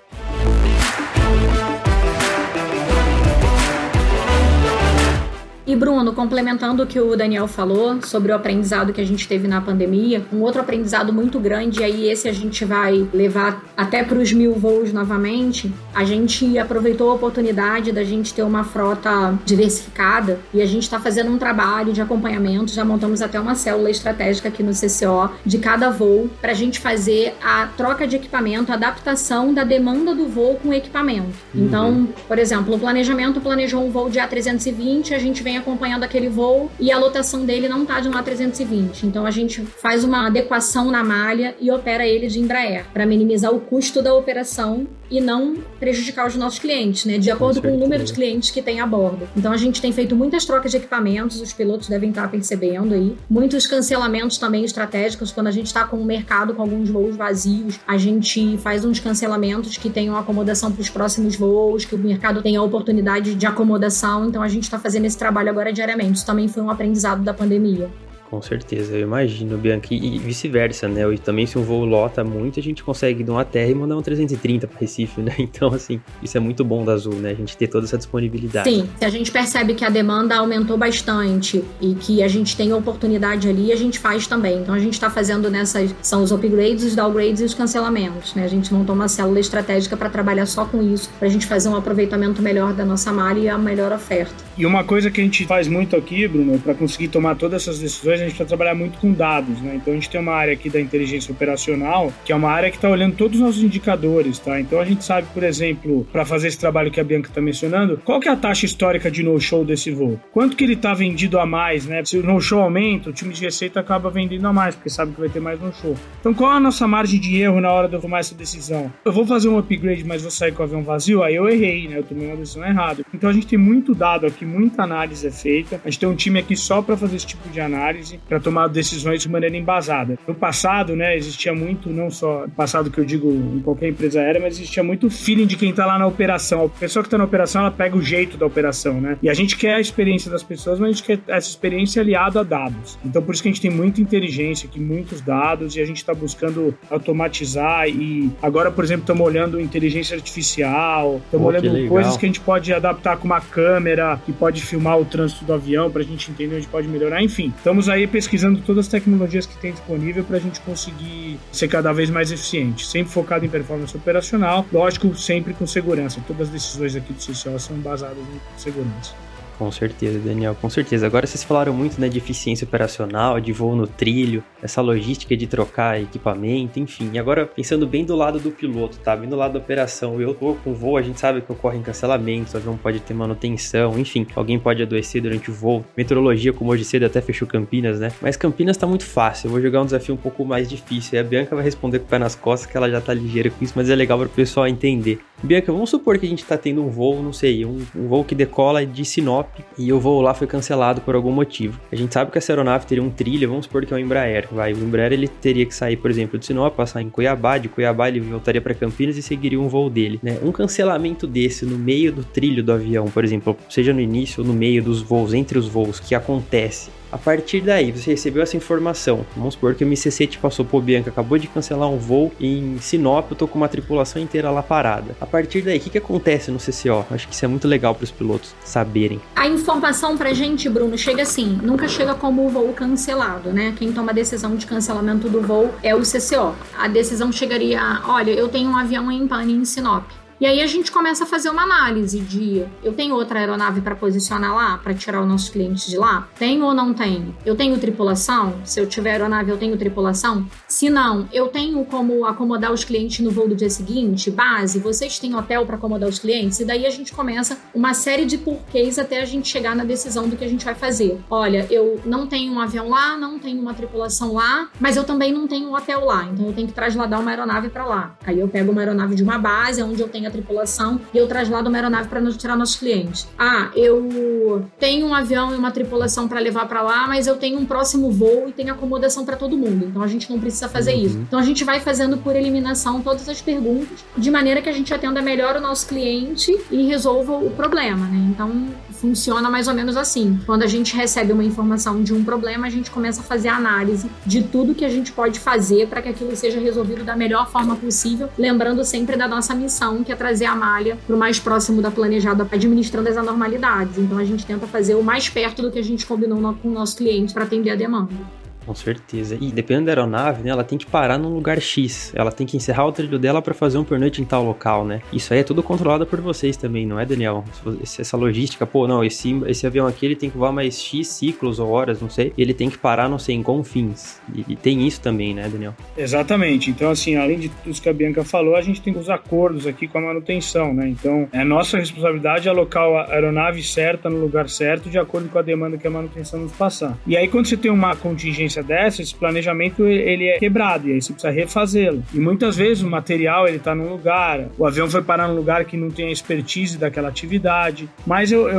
E 5.70 5.76
Bruno, 5.76 6.14
complementando 6.14 6.82
o 6.82 6.88
que 6.88 7.00
o 7.00 7.16
Daniel 7.16 7.48
falou 7.48 8.02
sobre 8.02 8.32
o 8.32 8.36
aprendizado 8.36 8.92
que 8.92 9.00
a 9.00 9.06
gente 9.06 9.28
teve 9.28 9.48
na 9.48 9.62
pandemia, 9.62 10.26
um 10.34 10.42
outro 10.42 10.62
aprendizado 10.62 11.14
muito 11.14 11.40
grande, 11.40 11.82
e 11.82 11.84
aí 11.84 12.10
esse 12.10 12.28
a 12.28 12.34
gente 12.34 12.66
vai 12.66 13.08
levar 13.14 13.64
até 13.78 14.04
para 14.04 14.18
os 14.18 14.34
mil 14.34 14.56
voos 14.56 14.92
novamente, 14.92 15.72
a 15.94 16.04
gente 16.04 16.58
aproveitou 16.58 17.12
a 17.12 17.14
oportunidade 17.14 17.92
da 17.92 18.04
gente 18.04 18.34
ter 18.34 18.42
uma 18.42 18.64
frota 18.64 19.38
diversificada 19.46 20.40
e 20.52 20.60
a 20.60 20.66
gente 20.66 20.82
está 20.82 21.00
fazendo 21.00 21.30
um 21.30 21.38
trabalho 21.38 21.94
de 21.94 22.02
acompanhamento, 22.02 22.74
já 22.74 22.84
montamos 22.84 23.22
até 23.22 23.40
uma 23.40 23.54
célula 23.54 23.92
estratégica 23.92 24.50
aqui 24.50 24.64
no 24.64 24.72
CCO 24.72 25.30
de 25.46 25.60
cada 25.60 25.92
voo 25.92 26.32
para 26.42 26.50
a 26.50 26.56
gente 26.56 26.80
fazer 26.80 27.36
a 27.44 27.68
troca 27.78 28.08
de 28.08 28.16
equipamento, 28.16 28.72
a 28.72 28.76
adaptação 28.76 29.54
da 29.54 29.64
demanda 29.64 30.16
do 30.16 30.28
voo 30.28 30.56
com 30.56 30.70
o 30.70 30.74
equipamento. 30.74 31.30
Uhum. 31.54 31.66
Então, 31.66 32.10
por 32.28 32.40
exemplo, 32.40 32.74
o 32.74 32.80
planejamento 32.80 33.40
planejou 33.40 33.86
um 33.86 33.92
voo 33.92 34.10
de 34.10 34.18
A320, 34.18 35.14
a 35.14 35.20
gente 35.20 35.44
vem 35.44 35.59
acompanhando 35.60 36.04
aquele 36.04 36.30
voo 36.30 36.72
e 36.80 36.92
a 36.92 36.98
lotação 36.98 37.46
dele 37.46 37.70
não 37.70 37.84
está 37.84 38.00
de 38.00 38.08
um 38.08 38.12
A320. 38.12 39.04
Então 39.04 39.26
a 39.26 39.32
gente 39.32 39.62
faz 39.62 40.04
uma 40.04 40.28
adequação 40.28 40.92
na 40.92 41.04
malha 41.04 41.56
e 41.60 41.72
opera 41.72 42.06
ele 42.06 42.28
de 42.28 42.40
Embraer 42.40 42.86
para 42.94 43.06
minimizar 43.06 43.54
o 43.54 43.60
custo 43.60 44.02
da 44.02 44.14
operação 44.14 44.88
e 45.12 45.20
não 45.20 45.56
prejudicar 45.80 46.28
os 46.28 46.36
nossos 46.36 46.60
clientes, 46.60 47.06
né? 47.06 47.18
De 47.18 47.32
acordo 47.32 47.62
com, 47.62 47.70
com 47.70 47.76
o 47.76 47.80
número 47.80 48.04
de 48.04 48.14
clientes 48.14 48.52
que 48.52 48.62
tem 48.62 48.80
a 48.80 48.86
bordo. 48.86 49.28
Então 49.36 49.52
a 49.52 49.58
gente 49.58 49.82
tem 49.82 49.92
feito 49.92 50.16
muitas 50.16 50.46
trocas 50.46 50.72
de 50.72 50.78
equipamentos, 50.78 51.42
os 51.42 51.52
pilotos 51.52 51.88
devem 51.88 52.10
estar 52.10 52.30
percebendo 52.30 52.94
aí. 52.94 53.16
Muitos 53.30 53.66
cancelamentos 53.66 54.38
também 54.38 54.64
estratégicos, 54.64 55.32
quando 55.32 55.48
a 55.48 55.52
gente 55.52 55.68
está 55.68 55.84
com 55.86 55.98
o 55.98 56.06
mercado 56.06 56.54
com 56.54 56.62
alguns 56.62 56.90
voos 56.90 57.16
vazios, 57.16 57.80
a 57.88 57.98
gente 57.98 58.58
faz 58.58 58.86
uns 58.86 59.00
cancelamentos 59.00 59.78
que 59.78 59.90
tenham 59.90 60.16
acomodação 60.16 60.72
para 60.72 60.82
os 60.82 60.90
próximos 60.90 61.36
voos, 61.36 61.86
que 61.86 61.96
o 61.96 61.98
mercado 61.98 62.42
tenha 62.42 62.60
a 62.60 62.64
oportunidade 62.64 63.36
de 63.36 63.46
acomodação. 63.46 64.28
Então 64.28 64.42
a 64.42 64.48
gente 64.48 64.64
está 64.64 64.80
fazendo 64.80 65.06
esse 65.06 65.18
trabalho 65.18 65.49
agora 65.50 65.74
diariamente. 65.74 66.18
Isso 66.18 66.26
também 66.26 66.48
foi 66.48 66.64
um 66.64 66.70
aprendizado 66.70 67.24
da 67.24 67.34
pandemia. 67.34 67.90
Com 68.30 68.42
certeza, 68.42 68.96
eu 68.96 69.02
imagino, 69.02 69.58
Bianca. 69.58 69.88
E 69.92 70.20
vice-versa, 70.20 70.88
né? 70.88 71.02
E 71.12 71.18
também 71.18 71.48
se 71.48 71.58
um 71.58 71.64
voo 71.64 71.84
lota 71.84 72.24
muito, 72.24 72.60
a 72.60 72.64
gente 72.64 72.84
consegue 72.84 73.24
de 73.24 73.32
uma 73.32 73.44
terra 73.44 73.72
e 73.72 73.76
mandar 73.76 73.98
um 73.98 74.02
330 74.02 74.68
para 74.68 74.80
Recife, 74.80 75.22
né? 75.22 75.36
Então, 75.50 75.74
assim, 75.74 76.00
isso 76.22 76.38
é 76.38 76.40
muito 76.40 76.64
bom 76.64 76.86
da 76.86 76.94
Azul, 76.94 77.16
né? 77.16 77.32
A 77.32 77.34
gente 77.34 77.58
ter 77.58 77.68
toda 77.68 77.86
essa 77.86 77.98
disponibilidade. 77.98 78.70
Sim, 78.70 78.88
se 78.98 79.04
a 79.04 79.10
gente 79.10 79.32
percebe 79.32 79.74
que 79.74 79.84
a 79.84 79.90
demanda 79.90 80.36
aumentou 80.38 80.78
bastante 80.78 81.64
e 81.82 81.96
que 81.96 82.22
a 82.22 82.28
gente 82.28 82.56
tem 82.56 82.72
oportunidade 82.72 83.50
ali, 83.50 83.72
a 83.72 83.76
gente 83.76 83.98
faz 83.98 84.28
também. 84.28 84.60
Então, 84.60 84.76
a 84.76 84.80
gente 84.80 84.94
está 84.94 85.10
fazendo 85.10 85.50
nessas. 85.50 85.94
São 86.02 86.22
os 86.24 86.32
upgrades, 86.32 86.84
os 86.84 86.96
downgrades 86.96 87.42
e 87.42 87.46
os 87.46 87.54
cancelamentos, 87.54 88.36
né? 88.36 88.44
A 88.44 88.48
gente 88.48 88.72
montou 88.74 88.94
uma 88.94 89.08
célula 89.08 89.40
estratégica 89.40 89.98
para 89.98 90.10
trabalhar 90.10 90.46
só 90.46 90.66
com 90.66 90.84
isso, 90.84 91.10
para 91.18 91.28
a 91.28 91.32
gente 91.32 91.48
fazer 91.48 91.68
um 91.68 91.76
aproveitamento 91.76 92.42
melhor 92.42 92.74
da 92.74 92.86
nossa 92.86 93.12
malha 93.12 93.40
e 93.40 93.50
a 93.50 93.58
melhor 93.58 93.92
oferta. 93.92 94.50
E 94.58 94.66
uma 94.66 94.84
coisa 94.84 95.10
que 95.10 95.20
a 95.20 95.24
gente 95.24 95.46
faz 95.46 95.68
muito 95.68 95.96
aqui, 95.96 96.28
Bruno, 96.28 96.60
para 96.60 96.74
conseguir 96.76 97.08
tomar 97.08 97.36
todas 97.36 97.64
essas 97.64 97.80
decisões, 97.80 98.19
a 98.22 98.28
gente 98.28 98.36
precisa 98.36 98.48
trabalhar 98.48 98.76
muito 98.76 98.98
com 99.00 99.12
dados, 99.12 99.60
né? 99.62 99.76
Então 99.76 99.94
a 99.94 99.96
gente 99.96 100.10
tem 100.10 100.20
uma 100.20 100.34
área 100.34 100.54
aqui 100.54 100.70
da 100.70 100.80
inteligência 100.80 101.32
operacional, 101.32 102.12
que 102.26 102.32
é 102.32 102.36
uma 102.36 102.50
área 102.50 102.70
que 102.70 102.78
está 102.78 102.90
olhando 102.90 103.16
todos 103.16 103.40
os 103.40 103.46
nossos 103.46 103.64
indicadores, 103.64 104.40
tá? 104.40 104.60
Então 104.60 104.80
a 104.80 104.86
gente 104.86 105.04
sabe, 105.04 105.28
por 105.34 105.44
exemplo, 105.44 106.08
para 106.12 106.26
fazer 106.26 106.48
esse 106.48 106.58
trabalho 106.58 106.92
que 106.92 107.00
a 107.00 107.04
Bianca 107.04 107.30
está 107.30 107.42
mencionando, 107.42 108.00
qual 108.04 108.20
que 108.20 108.28
é 108.28 108.32
a 108.32 108.36
taxa 108.36 108.66
histórica 108.66 109.10
de 109.10 109.24
no-show 109.24 109.64
desse 109.66 109.92
voo? 109.92 110.20
Quanto 110.32 110.56
que 110.56 110.64
ele 110.64 110.74
está 110.74 110.94
vendido 110.94 111.40
a 111.40 111.46
mais, 111.46 111.86
né? 111.86 112.04
Se 112.06 112.18
o 112.18 112.24
no-show 112.24 112.62
aumenta, 112.62 113.10
o 113.10 113.14
time 113.14 113.34
de 113.34 113.42
receita 113.42 113.80
acaba 113.80 114.10
vendendo 114.10 114.48
a 114.48 114.54
mais, 114.54 114.76
porque 114.76 114.90
sabe 114.90 115.14
que 115.14 115.20
vai 115.20 115.30
ter 115.30 115.40
mais 115.40 115.60
no-show. 115.60 115.96
Então 116.20 116.34
qual 116.34 116.54
é 116.54 116.58
a 116.58 116.60
nossa 116.60 116.88
margem 116.88 117.20
de 117.20 117.38
erro 117.42 117.60
na 117.62 117.72
hora 117.72 117.88
de 117.88 117.96
eu 117.96 118.02
tomar 118.02 118.20
essa 118.20 118.36
decisão? 118.36 118.92
Eu 119.04 119.12
vou 119.12 119.26
fazer 119.26 119.50
um 119.50 119.58
upgrade, 119.58 120.04
mas 120.04 120.22
vou 120.22 120.32
sair 120.32 120.52
com 120.52 120.62
o 120.62 120.66
avião 120.66 120.84
vazio? 120.84 121.24
Aí 121.24 121.36
eu 121.36 121.50
errei, 121.50 121.88
né? 121.88 122.00
Eu 122.00 122.04
tomei 122.04 122.28
uma 122.28 122.36
decisão 122.36 122.66
errada. 122.66 123.04
Então 123.14 123.30
a 123.30 123.34
gente 123.34 123.48
tem 123.48 123.60
muito 123.60 123.94
dado 123.94 124.26
aqui, 124.26 124.46
muita 124.46 124.84
análise 124.84 125.28
é 125.28 125.32
feita. 125.32 125.82
A 125.84 125.90
gente 125.90 126.00
tem 126.00 126.10
um 126.10 126.16
time 126.16 126.40
aqui 126.40 126.56
só 126.56 126.82
para 126.82 126.96
fazer 126.98 127.16
esse 127.16 127.28
tipo 127.28 127.50
de 127.50 127.60
análise, 127.60 128.09
para 128.18 128.40
tomar 128.40 128.68
decisões 128.68 129.22
de 129.22 129.30
maneira 129.30 129.56
embasada. 129.56 130.18
No 130.28 130.34
passado, 130.34 130.96
né, 130.96 131.16
existia 131.16 131.54
muito, 131.54 131.90
não 131.90 132.10
só 132.10 132.42
no 132.42 132.52
passado 132.52 132.90
que 132.90 133.00
eu 133.00 133.06
digo 133.06 133.32
em 133.32 133.60
qualquer 133.60 133.90
empresa 133.90 134.22
aérea, 134.22 134.42
mas 134.42 134.56
existia 134.56 134.84
muito 134.84 135.10
feeling 135.10 135.46
de 135.46 135.56
quem 135.56 135.74
tá 135.74 135.86
lá 135.86 135.98
na 135.98 136.08
operação. 136.08 136.66
A 136.66 136.70
pessoa 136.70 137.04
que 137.04 137.10
tá 137.10 137.18
na 137.18 137.24
operação, 137.24 137.62
ela 137.62 137.72
pega 137.72 137.96
o 137.96 138.02
jeito 138.02 138.38
da 138.38 138.46
operação, 138.46 139.00
né? 139.00 139.18
E 139.22 139.30
a 139.30 139.34
gente 139.34 139.58
quer 139.58 139.76
a 139.76 139.80
experiência 139.80 140.32
das 140.32 140.44
pessoas, 140.44 140.80
mas 140.80 140.90
a 140.90 140.92
gente 140.92 141.04
quer 141.04 141.20
essa 141.28 141.50
experiência 141.50 142.02
aliada 142.02 142.40
a 142.40 142.44
dados. 142.44 142.98
Então, 143.06 143.22
por 143.22 143.34
isso 143.34 143.44
que 143.44 143.50
a 143.50 143.52
gente 143.52 143.62
tem 143.62 143.72
muita 143.72 144.02
inteligência 144.02 144.68
aqui, 144.68 144.80
muitos 144.80 145.22
dados, 145.22 145.76
e 145.76 145.82
a 145.82 145.86
gente 145.86 145.98
está 145.98 146.14
buscando 146.14 146.74
automatizar. 146.90 147.88
E 147.88 148.32
agora, 148.42 148.72
por 148.72 148.84
exemplo, 148.84 149.04
estamos 149.04 149.26
olhando 149.26 149.60
inteligência 149.60 150.16
artificial, 150.16 151.22
estamos 151.26 151.48
olhando 151.48 151.88
coisas 151.88 152.18
que 152.18 152.26
a 152.26 152.30
gente 152.30 152.40
pode 152.40 152.74
adaptar 152.74 153.18
com 153.18 153.26
uma 153.26 153.42
câmera 153.42 154.20
que 154.26 154.32
pode 154.32 154.62
filmar 154.62 155.00
o 155.00 155.06
trânsito 155.06 155.46
do 155.46 155.54
avião 155.54 155.90
para 155.90 156.02
a 156.02 156.06
gente 156.06 156.32
entender 156.32 156.58
onde 156.58 156.68
pode 156.68 156.88
melhorar. 156.88 157.22
Enfim, 157.22 157.54
estamos 157.58 157.90
aí 157.90 157.99
pesquisando 158.08 158.62
todas 158.62 158.86
as 158.86 158.92
tecnologias 158.92 159.46
que 159.46 159.58
tem 159.58 159.72
disponível 159.72 160.24
para 160.24 160.38
a 160.38 160.40
gente 160.40 160.60
conseguir 160.62 161.40
ser 161.52 161.68
cada 161.68 161.92
vez 161.92 162.10
mais 162.10 162.32
eficiente, 162.32 162.86
sempre 162.86 163.12
focado 163.12 163.46
em 163.46 163.50
performance 163.50 163.96
operacional, 163.96 164.66
lógico, 164.72 165.16
sempre 165.16 165.54
com 165.54 165.66
segurança. 165.66 166.22
Todas 166.28 166.48
as 166.48 166.54
decisões 166.54 166.96
aqui 166.96 167.14
do 167.14 167.20
CCO 167.20 167.60
são 167.60 167.78
basadas 167.78 168.18
em 168.18 168.60
segurança. 168.60 169.29
Com 169.60 169.70
certeza, 169.74 170.18
Daniel, 170.20 170.56
com 170.56 170.70
certeza. 170.70 171.06
Agora 171.06 171.28
vocês 171.28 171.44
falaram 171.44 171.74
muito 171.74 172.00
né, 172.00 172.08
de 172.08 172.18
eficiência 172.18 172.64
operacional, 172.64 173.42
de 173.42 173.52
voo 173.52 173.76
no 173.76 173.86
trilho, 173.86 174.42
essa 174.64 174.82
logística 174.82 175.36
de 175.36 175.46
trocar 175.48 176.02
equipamento, 176.02 176.80
enfim. 176.80 177.18
Agora, 177.18 177.46
pensando 177.46 177.86
bem 177.86 178.06
do 178.06 178.16
lado 178.16 178.40
do 178.40 178.52
piloto, 178.52 178.98
tá? 179.00 179.18
Bem 179.18 179.28
do 179.28 179.36
lado 179.36 179.52
da 179.52 179.60
operação. 179.60 180.22
Eu 180.22 180.34
tô 180.34 180.54
com 180.64 180.74
voo, 180.74 180.96
a 180.96 181.02
gente 181.02 181.20
sabe 181.20 181.42
que 181.42 181.52
ocorrem 181.52 181.82
cancelamentos, 181.82 182.54
o 182.54 182.58
avião 182.58 182.78
pode 182.78 183.02
ter 183.02 183.14
manutenção, 183.14 184.00
enfim, 184.00 184.26
alguém 184.34 184.58
pode 184.58 184.82
adoecer 184.82 185.22
durante 185.22 185.52
o 185.52 185.54
voo. 185.54 185.84
Meteorologia, 185.98 186.54
como 186.54 186.72
hoje 186.72 186.86
cedo 186.86 187.06
até 187.06 187.20
fechou 187.20 187.46
Campinas, 187.46 188.00
né? 188.00 188.14
Mas 188.22 188.38
Campinas 188.38 188.78
tá 188.78 188.88
muito 188.88 189.04
fácil, 189.04 189.48
eu 189.48 189.52
vou 189.52 189.62
jogar 189.62 189.82
um 189.82 189.86
desafio 189.86 190.16
um 190.16 190.18
pouco 190.18 190.46
mais 190.46 190.70
difícil. 190.70 191.18
E 191.18 191.20
a 191.20 191.24
Bianca 191.24 191.54
vai 191.54 191.66
responder 191.66 192.00
com 192.00 192.06
o 192.06 192.10
pé 192.10 192.18
nas 192.18 192.34
costas, 192.34 192.72
que 192.72 192.78
ela 192.78 192.90
já 192.90 193.02
tá 193.02 193.14
ligeira 193.14 193.50
com 193.50 193.62
isso, 193.62 193.74
mas 193.76 193.90
é 193.90 193.96
legal 193.96 194.18
para 194.18 194.28
o 194.28 194.30
pessoal 194.30 194.66
entender. 194.70 195.20
Bianca, 195.44 195.70
vamos 195.70 195.90
supor 195.90 196.18
que 196.18 196.26
a 196.26 196.30
gente 196.30 196.46
tá 196.46 196.58
tendo 196.58 196.82
um 196.82 196.90
voo, 196.90 197.22
não 197.22 197.34
sei, 197.34 197.66
um, 197.66 197.86
um 197.94 198.08
voo 198.08 198.24
que 198.24 198.34
decola 198.34 198.86
de 198.86 199.04
Sinop 199.04 199.49
E 199.78 199.92
o 199.92 200.00
voo 200.00 200.22
lá 200.22 200.34
foi 200.34 200.48
cancelado 200.48 201.02
por 201.02 201.16
algum 201.16 201.32
motivo. 201.32 201.80
A 201.92 201.96
gente 201.96 202.14
sabe 202.14 202.32
que 202.32 202.38
essa 202.38 202.52
aeronave 202.52 202.86
teria 202.86 203.04
um 203.04 203.10
trilho, 203.10 203.48
vamos 203.50 203.66
supor 203.66 203.86
que 203.86 203.94
é 203.94 203.98
o 203.98 204.00
Embraer. 204.00 204.48
Vai, 204.52 204.74
o 204.74 204.78
Embraer 204.78 205.14
ele 205.14 205.28
teria 205.28 205.66
que 205.66 205.74
sair, 205.74 205.98
por 205.98 206.10
exemplo, 206.10 206.38
de 206.38 206.46
Sinop, 206.46 206.76
passar 206.76 207.02
em 207.02 207.10
Cuiabá, 207.10 207.58
de 207.58 207.70
Cuiabá 207.70 208.08
ele 208.08 208.20
voltaria 208.20 208.62
para 208.62 208.74
Campinas 208.74 209.18
e 209.18 209.22
seguiria 209.22 209.60
um 209.60 209.68
voo 209.68 209.90
dele, 209.90 210.20
né? 210.22 210.38
Um 210.44 210.52
cancelamento 210.52 211.26
desse 211.26 211.66
no 211.66 211.78
meio 211.78 212.12
do 212.12 212.24
trilho 212.24 212.64
do 212.64 212.72
avião, 212.72 213.06
por 213.06 213.24
exemplo, 213.24 213.56
seja 213.70 213.94
no 213.94 214.02
início 214.02 214.42
ou 214.42 214.48
no 214.48 214.54
meio 214.54 214.84
dos 214.84 215.02
voos, 215.02 215.34
entre 215.34 215.58
os 215.58 215.68
voos, 215.68 216.00
que 216.00 216.16
acontece 216.16 216.90
a 217.12 217.18
partir 217.18 217.62
daí, 217.62 217.92
você 217.92 218.12
recebeu 218.12 218.44
essa 218.44 218.56
informação. 218.56 219.26
Vamos 219.36 219.54
supor 219.56 219.76
que 219.76 219.84
o 219.84 219.88
MCC 219.88 220.28
te 220.28 220.38
passou, 220.38 220.64
pô, 220.64 220.80
Bianca, 220.80 221.10
acabou 221.10 221.38
de 221.38 221.48
cancelar 221.48 221.90
um 221.90 221.98
voo 221.98 222.32
em 222.40 222.78
Sinop, 222.80 223.32
eu 223.32 223.38
tô 223.38 223.48
com 223.48 223.58
uma 223.58 223.68
tripulação 223.68 224.22
inteira 224.22 224.50
lá 224.52 224.62
parada. 224.62 225.16
A 225.20 225.26
partir 225.26 225.62
daí, 225.62 225.78
o 225.78 225.82
que, 225.82 225.90
que 225.90 225.98
acontece 225.98 226.52
no 226.52 226.60
CCO? 226.60 227.06
Acho 227.12 227.28
que 227.28 227.34
isso 227.34 227.46
é 227.46 227.48
muito 227.48 227.68
legal 227.68 227.96
para 227.96 228.04
os 228.04 228.12
pilotos 228.12 228.54
saberem. 228.64 229.20
A 229.36 229.48
informação 229.48 230.18
pra 230.18 230.34
gente, 230.34 230.70
Bruno, 230.70 230.98
chega 230.98 231.24
assim, 231.24 231.60
nunca 231.62 231.88
chega 231.88 232.14
como 232.14 232.46
o 232.46 232.50
voo 232.50 232.74
cancelado, 232.74 233.52
né? 233.52 233.74
Quem 233.78 233.92
toma 233.92 234.12
a 234.12 234.14
decisão 234.14 234.56
de 234.56 234.66
cancelamento 234.66 235.30
do 235.30 235.42
voo 235.42 235.74
é 235.82 235.96
o 235.96 236.02
CCO. 236.02 236.56
A 236.78 236.88
decisão 236.88 237.32
chegaria, 237.32 237.82
olha, 238.08 238.32
eu 238.32 238.48
tenho 238.48 238.70
um 238.70 238.76
avião 238.76 239.12
em 239.12 239.28
pane 239.28 239.54
em 239.54 239.66
Sinop. 239.66 240.06
E 240.42 240.46
aí 240.46 240.62
a 240.62 240.68
gente 240.68 240.90
começa 240.90 241.26
a 241.26 241.28
fazer 241.28 241.50
uma 241.50 241.64
análise 241.64 242.18
de 242.22 242.66
eu 242.82 242.94
tenho 242.94 243.14
outra 243.14 243.40
aeronave 243.40 243.82
para 243.82 243.94
posicionar 243.94 244.56
lá, 244.56 244.78
para 244.78 244.94
tirar 244.94 245.22
os 245.22 245.28
nossos 245.28 245.50
clientes 245.50 245.86
de 245.88 245.98
lá? 245.98 246.30
Tenho 246.40 246.64
ou 246.64 246.74
não 246.74 246.94
tenho? 246.94 247.36
Eu 247.46 247.58
tenho 247.58 247.78
tripulação? 247.78 248.56
Se 248.64 248.80
eu 248.80 248.88
tiver 248.88 249.12
aeronave, 249.12 249.52
eu 249.52 249.58
tenho 249.58 249.76
tripulação? 249.76 250.48
Se 250.66 250.90
não, 250.90 251.28
eu 251.34 251.50
tenho 251.50 251.84
como 251.84 252.26
acomodar 252.26 252.72
os 252.72 252.86
clientes 252.86 253.20
no 253.20 253.30
voo 253.30 253.50
do 253.50 253.56
dia 253.56 253.70
seguinte? 253.70 254.32
Base, 254.32 254.80
vocês 254.80 255.20
têm 255.20 255.36
hotel 255.36 255.66
para 255.66 255.76
acomodar 255.76 256.08
os 256.08 256.20
clientes? 256.20 256.62
E 256.62 256.64
daí 256.64 256.86
a 256.86 256.90
gente 256.90 257.12
começa 257.12 257.58
uma 257.76 257.94
série 257.94 258.24
de 258.24 258.38
porquês 258.38 258.98
até 258.98 259.22
a 259.22 259.26
gente 259.26 259.50
chegar 259.50 259.76
na 259.76 259.84
decisão 259.84 260.30
do 260.30 260.38
que 260.38 260.46
a 260.46 260.50
gente 260.50 260.64
vai 260.64 260.74
fazer. 260.74 261.20
Olha, 261.30 261.68
eu 261.70 262.00
não 262.06 262.26
tenho 262.26 262.54
um 262.54 262.62
avião 262.62 262.88
lá, 262.88 263.18
não 263.18 263.40
tenho 263.40 263.62
uma 263.62 263.74
tripulação 263.74 264.36
lá, 264.36 264.70
mas 264.80 264.96
eu 264.96 265.04
também 265.04 265.34
não 265.34 265.50
tenho 265.50 265.68
um 265.68 265.76
hotel 265.76 266.06
lá, 266.06 266.24
então 266.32 266.46
eu 266.46 266.54
tenho 266.54 266.68
que 266.70 266.74
trasladar 266.74 267.20
uma 267.20 267.30
aeronave 267.30 267.68
para 267.68 267.84
lá. 267.84 268.16
Aí 268.26 268.40
eu 268.40 268.48
pego 268.48 268.72
uma 268.72 268.80
aeronave 268.80 269.16
de 269.16 269.24
uma 269.24 269.38
base 269.38 269.84
onde 269.84 270.02
eu 270.02 270.08
tenho 270.08 270.29
a 270.30 270.32
tripulação 270.32 271.00
e 271.14 271.18
eu 271.18 271.28
traslado 271.28 271.70
uma 271.70 271.78
aeronave 271.78 272.08
para 272.08 272.22
tirar 272.32 272.56
nossos 272.56 272.76
clientes. 272.76 273.28
Ah, 273.38 273.72
eu 273.76 274.66
tenho 274.80 275.08
um 275.08 275.14
avião 275.14 275.54
e 275.54 275.58
uma 275.58 275.72
tripulação 275.72 276.28
para 276.28 276.40
levar 276.40 276.68
para 276.68 276.82
lá, 276.82 277.08
mas 277.08 277.28
eu 277.28 277.36
tenho 277.38 277.60
um 277.60 277.66
próximo 277.66 278.12
voo 278.12 278.46
e 278.48 278.52
tenho 278.52 278.72
acomodação 278.72 279.26
para 279.26 279.36
todo 279.36 279.58
mundo. 279.58 279.86
Então 279.86 280.02
a 280.02 280.08
gente 280.08 280.30
não 280.30 280.40
precisa 280.40 280.70
fazer 280.70 280.94
uhum. 280.94 281.02
isso. 281.06 281.18
Então 281.18 281.40
a 281.40 281.44
gente 281.44 281.64
vai 281.64 281.80
fazendo 281.80 282.18
por 282.18 282.36
eliminação 282.36 283.02
todas 283.02 283.28
as 283.28 283.42
perguntas, 283.42 284.04
de 284.18 284.32
maneira 284.32 284.62
que 284.62 284.70
a 284.70 284.74
gente 284.74 284.94
atenda 284.94 285.22
melhor 285.22 285.56
o 285.56 285.62
nosso 285.62 285.88
cliente 285.88 286.58
e 286.72 286.84
resolva 286.84 287.34
o 287.34 287.50
problema, 287.52 288.06
né? 288.08 288.30
Então 288.30 288.68
funciona 289.00 289.50
mais 289.50 289.68
ou 289.68 289.74
menos 289.74 289.96
assim. 289.96 290.40
Quando 290.46 290.64
a 290.64 290.68
gente 290.68 290.96
recebe 290.96 291.32
uma 291.32 291.44
informação 291.44 292.04
de 292.04 292.14
um 292.14 292.24
problema, 292.24 292.68
a 292.68 292.70
gente 292.70 292.92
começa 292.92 293.22
a 293.22 293.24
fazer 293.24 293.48
análise 293.48 294.10
de 294.26 294.44
tudo 294.44 294.76
que 294.76 294.84
a 294.84 294.90
gente 294.90 295.12
pode 295.12 295.40
fazer 295.40 295.88
para 295.88 296.02
que 296.02 296.10
aquilo 296.10 296.36
seja 296.36 296.60
resolvido 296.60 297.04
da 297.04 297.16
melhor 297.16 297.50
forma 297.50 297.76
possível, 297.76 298.30
lembrando 298.38 298.84
sempre 298.84 299.16
da 299.16 299.28
nossa 299.28 299.56
missão, 299.56 300.04
que 300.04 300.12
é 300.12 300.16
trazer 300.16 300.46
a 300.46 300.56
malha 300.56 300.98
para 301.08 301.16
o 301.16 301.20
mais 301.20 301.40
próximo 301.40 301.82
da 301.82 301.90
planejada, 301.90 302.48
administrando 302.52 303.10
as 303.10 303.18
anormalidades. 303.18 303.98
Então 303.98 304.18
a 304.18 304.26
gente 304.26 304.46
tenta 304.46 304.68
fazer 304.68 304.96
o 304.96 305.04
mais 305.04 305.30
perto 305.30 305.62
do 305.62 305.72
que 305.72 305.80
a 305.80 305.84
gente 305.84 306.06
combinou 306.06 306.54
com 306.62 306.68
o 306.68 306.72
nosso 306.72 306.98
cliente 306.98 307.34
para 307.34 307.44
atender 307.44 307.72
a 307.72 307.76
demanda. 307.76 308.39
Com 308.70 308.76
certeza. 308.76 309.36
E 309.42 309.52
dependendo 309.52 309.88
da 309.88 309.94
aeronave, 309.94 310.44
né, 310.44 310.52
ela 310.52 310.64
tem 310.64 310.78
que 310.78 310.86
parar 310.86 311.18
num 311.18 311.34
lugar 311.34 311.60
X. 311.60 312.14
Ela 312.16 312.32
tem 312.32 312.46
que 312.46 312.56
encerrar 312.56 312.86
o 312.86 312.92
trilho 312.92 313.18
dela 313.18 313.42
para 313.42 313.52
fazer 313.52 313.80
um 313.80 313.84
pernoite 313.84 314.22
em 314.22 314.26
tal 314.26 314.44
local, 314.44 314.86
né? 314.86 315.02
Isso 315.12 315.34
aí 315.34 315.40
é 315.40 315.44
tudo 315.44 315.64
controlado 315.64 316.06
por 316.06 316.22
vocês 316.22 316.56
também, 316.56 316.86
não 316.86 317.00
é, 317.00 317.04
Daniel? 317.04 317.44
Essa 317.82 318.16
logística, 318.16 318.68
pô, 318.68 318.88
não, 318.88 319.04
esse, 319.04 319.42
esse 319.48 319.66
avião 319.66 319.88
aqui 319.88 320.06
ele 320.06 320.16
tem 320.16 320.30
que 320.30 320.38
voar 320.38 320.52
mais 320.52 320.80
X 320.80 321.08
ciclos 321.08 321.58
ou 321.58 321.72
horas, 321.72 322.00
não 322.00 322.12
sei. 322.12 322.32
Ele 322.38 322.54
tem 322.54 322.70
que 322.70 322.78
parar, 322.78 323.10
não 323.10 323.18
sei, 323.18 323.34
em 323.34 323.42
confins. 323.42 324.22
E, 324.36 324.46
e 324.50 324.56
tem 324.56 324.86
isso 324.86 325.02
também, 325.02 325.34
né, 325.34 325.50
Daniel? 325.50 325.74
Exatamente. 325.98 326.70
Então, 326.70 326.92
assim, 326.92 327.16
além 327.16 327.40
de 327.40 327.50
tudo 327.50 327.82
que 327.82 327.90
a 327.90 327.94
Bianca 327.94 328.24
falou, 328.24 328.56
a 328.56 328.62
gente 328.62 328.84
tem 328.84 328.96
os 328.96 329.10
acordos 329.10 329.66
aqui 329.66 329.88
com 329.88 329.98
a 329.98 330.02
manutenção, 330.02 330.76
né? 330.76 330.88
Então, 330.88 331.28
é 331.32 331.44
nossa 331.44 331.80
responsabilidade 331.80 332.48
alocar 332.48 332.84
a 332.84 333.16
aeronave 333.16 333.64
certa 333.64 334.12
no 334.12 334.20
lugar 334.20 334.48
certo, 334.48 334.92
de 334.92 335.00
acordo 335.00 335.28
com 335.28 335.40
a 335.40 335.42
demanda 335.42 335.76
que 335.76 335.88
a 335.88 335.92
manutenção 335.92 336.40
nos 336.40 336.52
passar. 336.52 336.96
E 337.08 337.18
aí, 337.18 337.28
quando 337.28 337.48
você 337.48 337.58
tem 337.58 337.72
uma 337.72 337.96
contingência 337.96 338.59
dessa, 338.62 339.02
esse 339.02 339.16
planejamento 339.16 339.86
ele 339.86 340.28
é 340.28 340.40
quebrado 340.40 340.88
e 340.88 340.94
aí 340.94 341.02
você 341.02 341.14
precisa 341.14 341.34
refazê-lo. 341.34 342.04
E 342.14 342.20
muitas 342.20 342.56
vezes 342.56 342.84
o 342.84 342.90
material 342.90 343.48
ele 343.48 343.58
está 343.58 343.74
num 343.76 343.90
lugar, 343.90 344.48
o 344.58 344.66
avião 344.66 344.90
foi 344.90 345.02
parar 345.02 345.28
num 345.28 345.36
lugar 345.36 345.66
que 345.66 345.78
não 345.78 345.90
tem 345.90 346.08
a 346.08 346.12
expertise 346.12 346.78
daquela 346.78 347.10
atividade. 347.10 347.90
Mas 348.06 348.32
eu, 348.32 348.50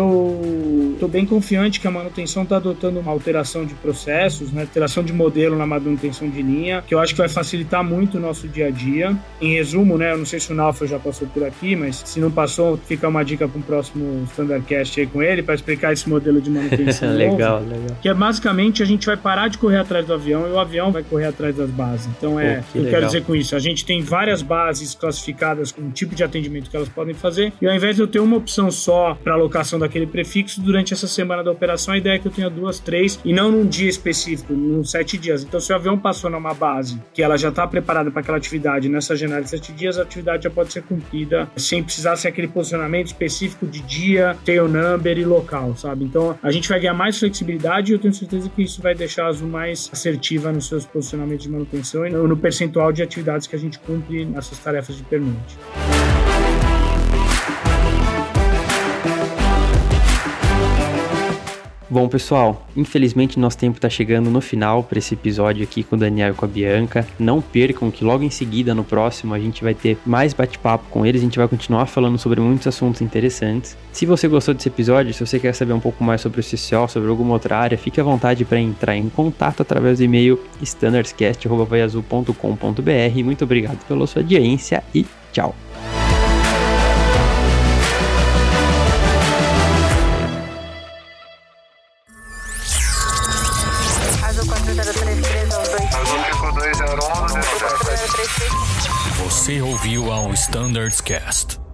estou 0.92 1.08
bem 1.08 1.24
confiante 1.24 1.80
que 1.80 1.86
a 1.86 1.90
manutenção 1.90 2.42
está 2.42 2.56
adotando 2.56 3.00
uma 3.00 3.10
alteração 3.10 3.64
de 3.64 3.74
processos, 3.74 4.52
né, 4.52 4.62
alteração 4.62 5.02
de 5.02 5.12
modelo 5.12 5.56
na 5.56 5.66
manutenção 5.66 6.28
de 6.28 6.42
linha, 6.42 6.82
que 6.86 6.94
eu 6.94 6.98
acho 6.98 7.14
que 7.14 7.18
vai 7.18 7.28
facilitar 7.28 7.82
muito 7.82 8.18
o 8.18 8.20
nosso 8.20 8.48
dia 8.48 8.66
a 8.66 8.70
dia. 8.70 9.16
Em 9.40 9.54
resumo, 9.54 9.96
né, 9.96 10.12
eu 10.12 10.18
não 10.18 10.26
sei 10.26 10.40
se 10.40 10.52
o 10.52 10.54
Nalfa 10.54 10.86
já 10.86 10.98
passou 10.98 11.26
por 11.28 11.44
aqui, 11.44 11.74
mas 11.76 12.02
se 12.04 12.20
não 12.20 12.30
passou, 12.30 12.76
fica 12.76 13.08
uma 13.08 13.24
dica 13.24 13.48
para 13.48 13.58
um 13.58 13.62
próximo 13.62 14.24
Standardcast 14.30 15.00
aí 15.00 15.06
com 15.06 15.22
ele 15.22 15.42
para 15.42 15.54
explicar 15.54 15.92
esse 15.92 16.08
modelo 16.08 16.40
de 16.40 16.50
manutenção. 16.50 17.10
legal, 17.14 17.60
novo, 17.60 17.72
legal. 17.72 17.96
Que 18.00 18.08
é 18.08 18.14
basicamente 18.14 18.82
a 18.82 18.86
gente 18.86 19.06
vai 19.06 19.16
parar 19.16 19.48
de 19.48 19.58
correr 19.58 19.78
atrás 19.90 20.06
do 20.06 20.14
avião 20.14 20.46
e 20.46 20.52
o 20.52 20.58
avião 20.58 20.92
vai 20.92 21.02
correr 21.02 21.26
atrás 21.26 21.56
das 21.56 21.68
bases. 21.70 22.08
Então 22.16 22.38
é, 22.38 22.58
Pô, 22.58 22.62
que 22.72 22.78
eu 22.78 22.82
legal. 22.82 23.00
quero 23.00 23.06
dizer 23.06 23.24
com 23.24 23.34
isso, 23.34 23.56
a 23.56 23.58
gente 23.58 23.84
tem 23.84 24.00
várias 24.00 24.40
bases 24.40 24.94
classificadas 24.94 25.72
com 25.72 25.82
o 25.82 25.90
tipo 25.90 26.14
de 26.14 26.22
atendimento 26.22 26.70
que 26.70 26.76
elas 26.76 26.88
podem 26.88 27.14
fazer 27.14 27.52
e 27.60 27.66
ao 27.66 27.74
invés 27.74 27.96
de 27.96 28.02
eu 28.02 28.06
ter 28.06 28.20
uma 28.20 28.36
opção 28.36 28.70
só 28.70 29.18
para 29.22 29.34
alocação 29.34 29.78
daquele 29.78 30.06
prefixo 30.06 30.60
durante 30.60 30.94
essa 30.94 31.08
semana 31.08 31.42
da 31.42 31.50
operação, 31.50 31.94
a 31.94 31.98
ideia 31.98 32.14
é 32.14 32.18
que 32.18 32.28
eu 32.28 32.32
tenha 32.32 32.48
duas, 32.48 32.78
três 32.78 33.18
e 33.24 33.32
não 33.32 33.50
num 33.50 33.66
dia 33.66 33.88
específico, 33.88 34.52
num 34.52 34.84
sete 34.84 35.18
dias. 35.18 35.42
Então 35.42 35.58
se 35.58 35.72
o 35.72 35.76
avião 35.76 35.98
passou 35.98 36.30
numa 36.30 36.54
base 36.54 37.00
que 37.12 37.22
ela 37.22 37.36
já 37.36 37.48
está 37.48 37.66
preparada 37.66 38.10
para 38.10 38.20
aquela 38.20 38.38
atividade 38.38 38.88
nessa 38.88 39.16
janela 39.16 39.42
de 39.42 39.50
sete 39.50 39.72
dias, 39.72 39.98
a 39.98 40.02
atividade 40.02 40.44
já 40.44 40.50
pode 40.50 40.72
ser 40.72 40.82
cumprida 40.82 41.48
sem 41.56 41.82
precisar 41.82 42.16
ser 42.16 42.28
aquele 42.28 42.48
posicionamento 42.48 43.08
específico 43.08 43.66
de 43.66 43.80
dia, 43.80 44.36
tail 44.44 44.68
number 44.68 45.18
e 45.18 45.24
local, 45.24 45.76
sabe? 45.76 46.04
Então 46.04 46.38
a 46.42 46.50
gente 46.50 46.68
vai 46.68 46.78
ganhar 46.78 46.94
mais 46.94 47.18
flexibilidade 47.18 47.90
e 47.90 47.94
eu 47.94 47.98
tenho 47.98 48.14
certeza 48.14 48.48
que 48.48 48.62
isso 48.62 48.80
vai 48.80 48.94
deixar 48.94 49.24
a 49.24 49.28
Azul 49.28 49.48
mais 49.80 49.90
assertiva 49.92 50.52
nos 50.52 50.66
seus 50.66 50.84
posicionamentos 50.84 51.44
de 51.44 51.50
manutenção 51.50 52.06
e 52.06 52.10
no 52.10 52.36
percentual 52.36 52.92
de 52.92 53.02
atividades 53.02 53.46
que 53.46 53.56
a 53.56 53.58
gente 53.58 53.78
cumpre 53.78 54.24
nessas 54.24 54.58
tarefas 54.58 54.96
de 54.96 55.02
pernoite. 55.04 55.56
Bom, 61.90 62.08
pessoal, 62.08 62.66
infelizmente 62.76 63.36
nosso 63.36 63.58
tempo 63.58 63.78
está 63.78 63.90
chegando 63.90 64.30
no 64.30 64.40
final 64.40 64.84
para 64.84 65.00
esse 65.00 65.14
episódio 65.14 65.64
aqui 65.64 65.82
com 65.82 65.96
o 65.96 65.98
Daniel 65.98 66.30
e 66.30 66.34
com 66.34 66.44
a 66.44 66.48
Bianca. 66.48 67.04
Não 67.18 67.40
percam 67.40 67.90
que 67.90 68.04
logo 68.04 68.22
em 68.22 68.30
seguida, 68.30 68.72
no 68.72 68.84
próximo, 68.84 69.34
a 69.34 69.40
gente 69.40 69.64
vai 69.64 69.74
ter 69.74 69.98
mais 70.06 70.32
bate-papo 70.32 70.84
com 70.88 71.04
eles. 71.04 71.20
A 71.20 71.24
gente 71.24 71.36
vai 71.36 71.48
continuar 71.48 71.86
falando 71.86 72.16
sobre 72.16 72.40
muitos 72.40 72.68
assuntos 72.68 73.00
interessantes. 73.00 73.76
Se 73.90 74.06
você 74.06 74.28
gostou 74.28 74.54
desse 74.54 74.68
episódio, 74.68 75.12
se 75.12 75.26
você 75.26 75.40
quer 75.40 75.52
saber 75.52 75.72
um 75.72 75.80
pouco 75.80 76.04
mais 76.04 76.20
sobre 76.20 76.40
o 76.40 76.44
CCO, 76.44 76.88
sobre 76.88 77.08
alguma 77.08 77.32
outra 77.32 77.58
área, 77.58 77.76
fique 77.76 78.00
à 78.00 78.04
vontade 78.04 78.44
para 78.44 78.60
entrar 78.60 78.94
em 78.94 79.08
contato 79.08 79.62
através 79.62 79.98
do 79.98 80.04
e-mail 80.04 80.38
standardscast.com.br. 80.62 83.24
Muito 83.24 83.42
obrigado 83.42 83.84
pela 83.88 84.06
sua 84.06 84.22
audiência 84.22 84.84
e 84.94 85.04
tchau! 85.32 85.56
Ouviu 99.90 100.12
ao 100.12 100.32
Standards 100.34 101.00
Cast. 101.00 101.69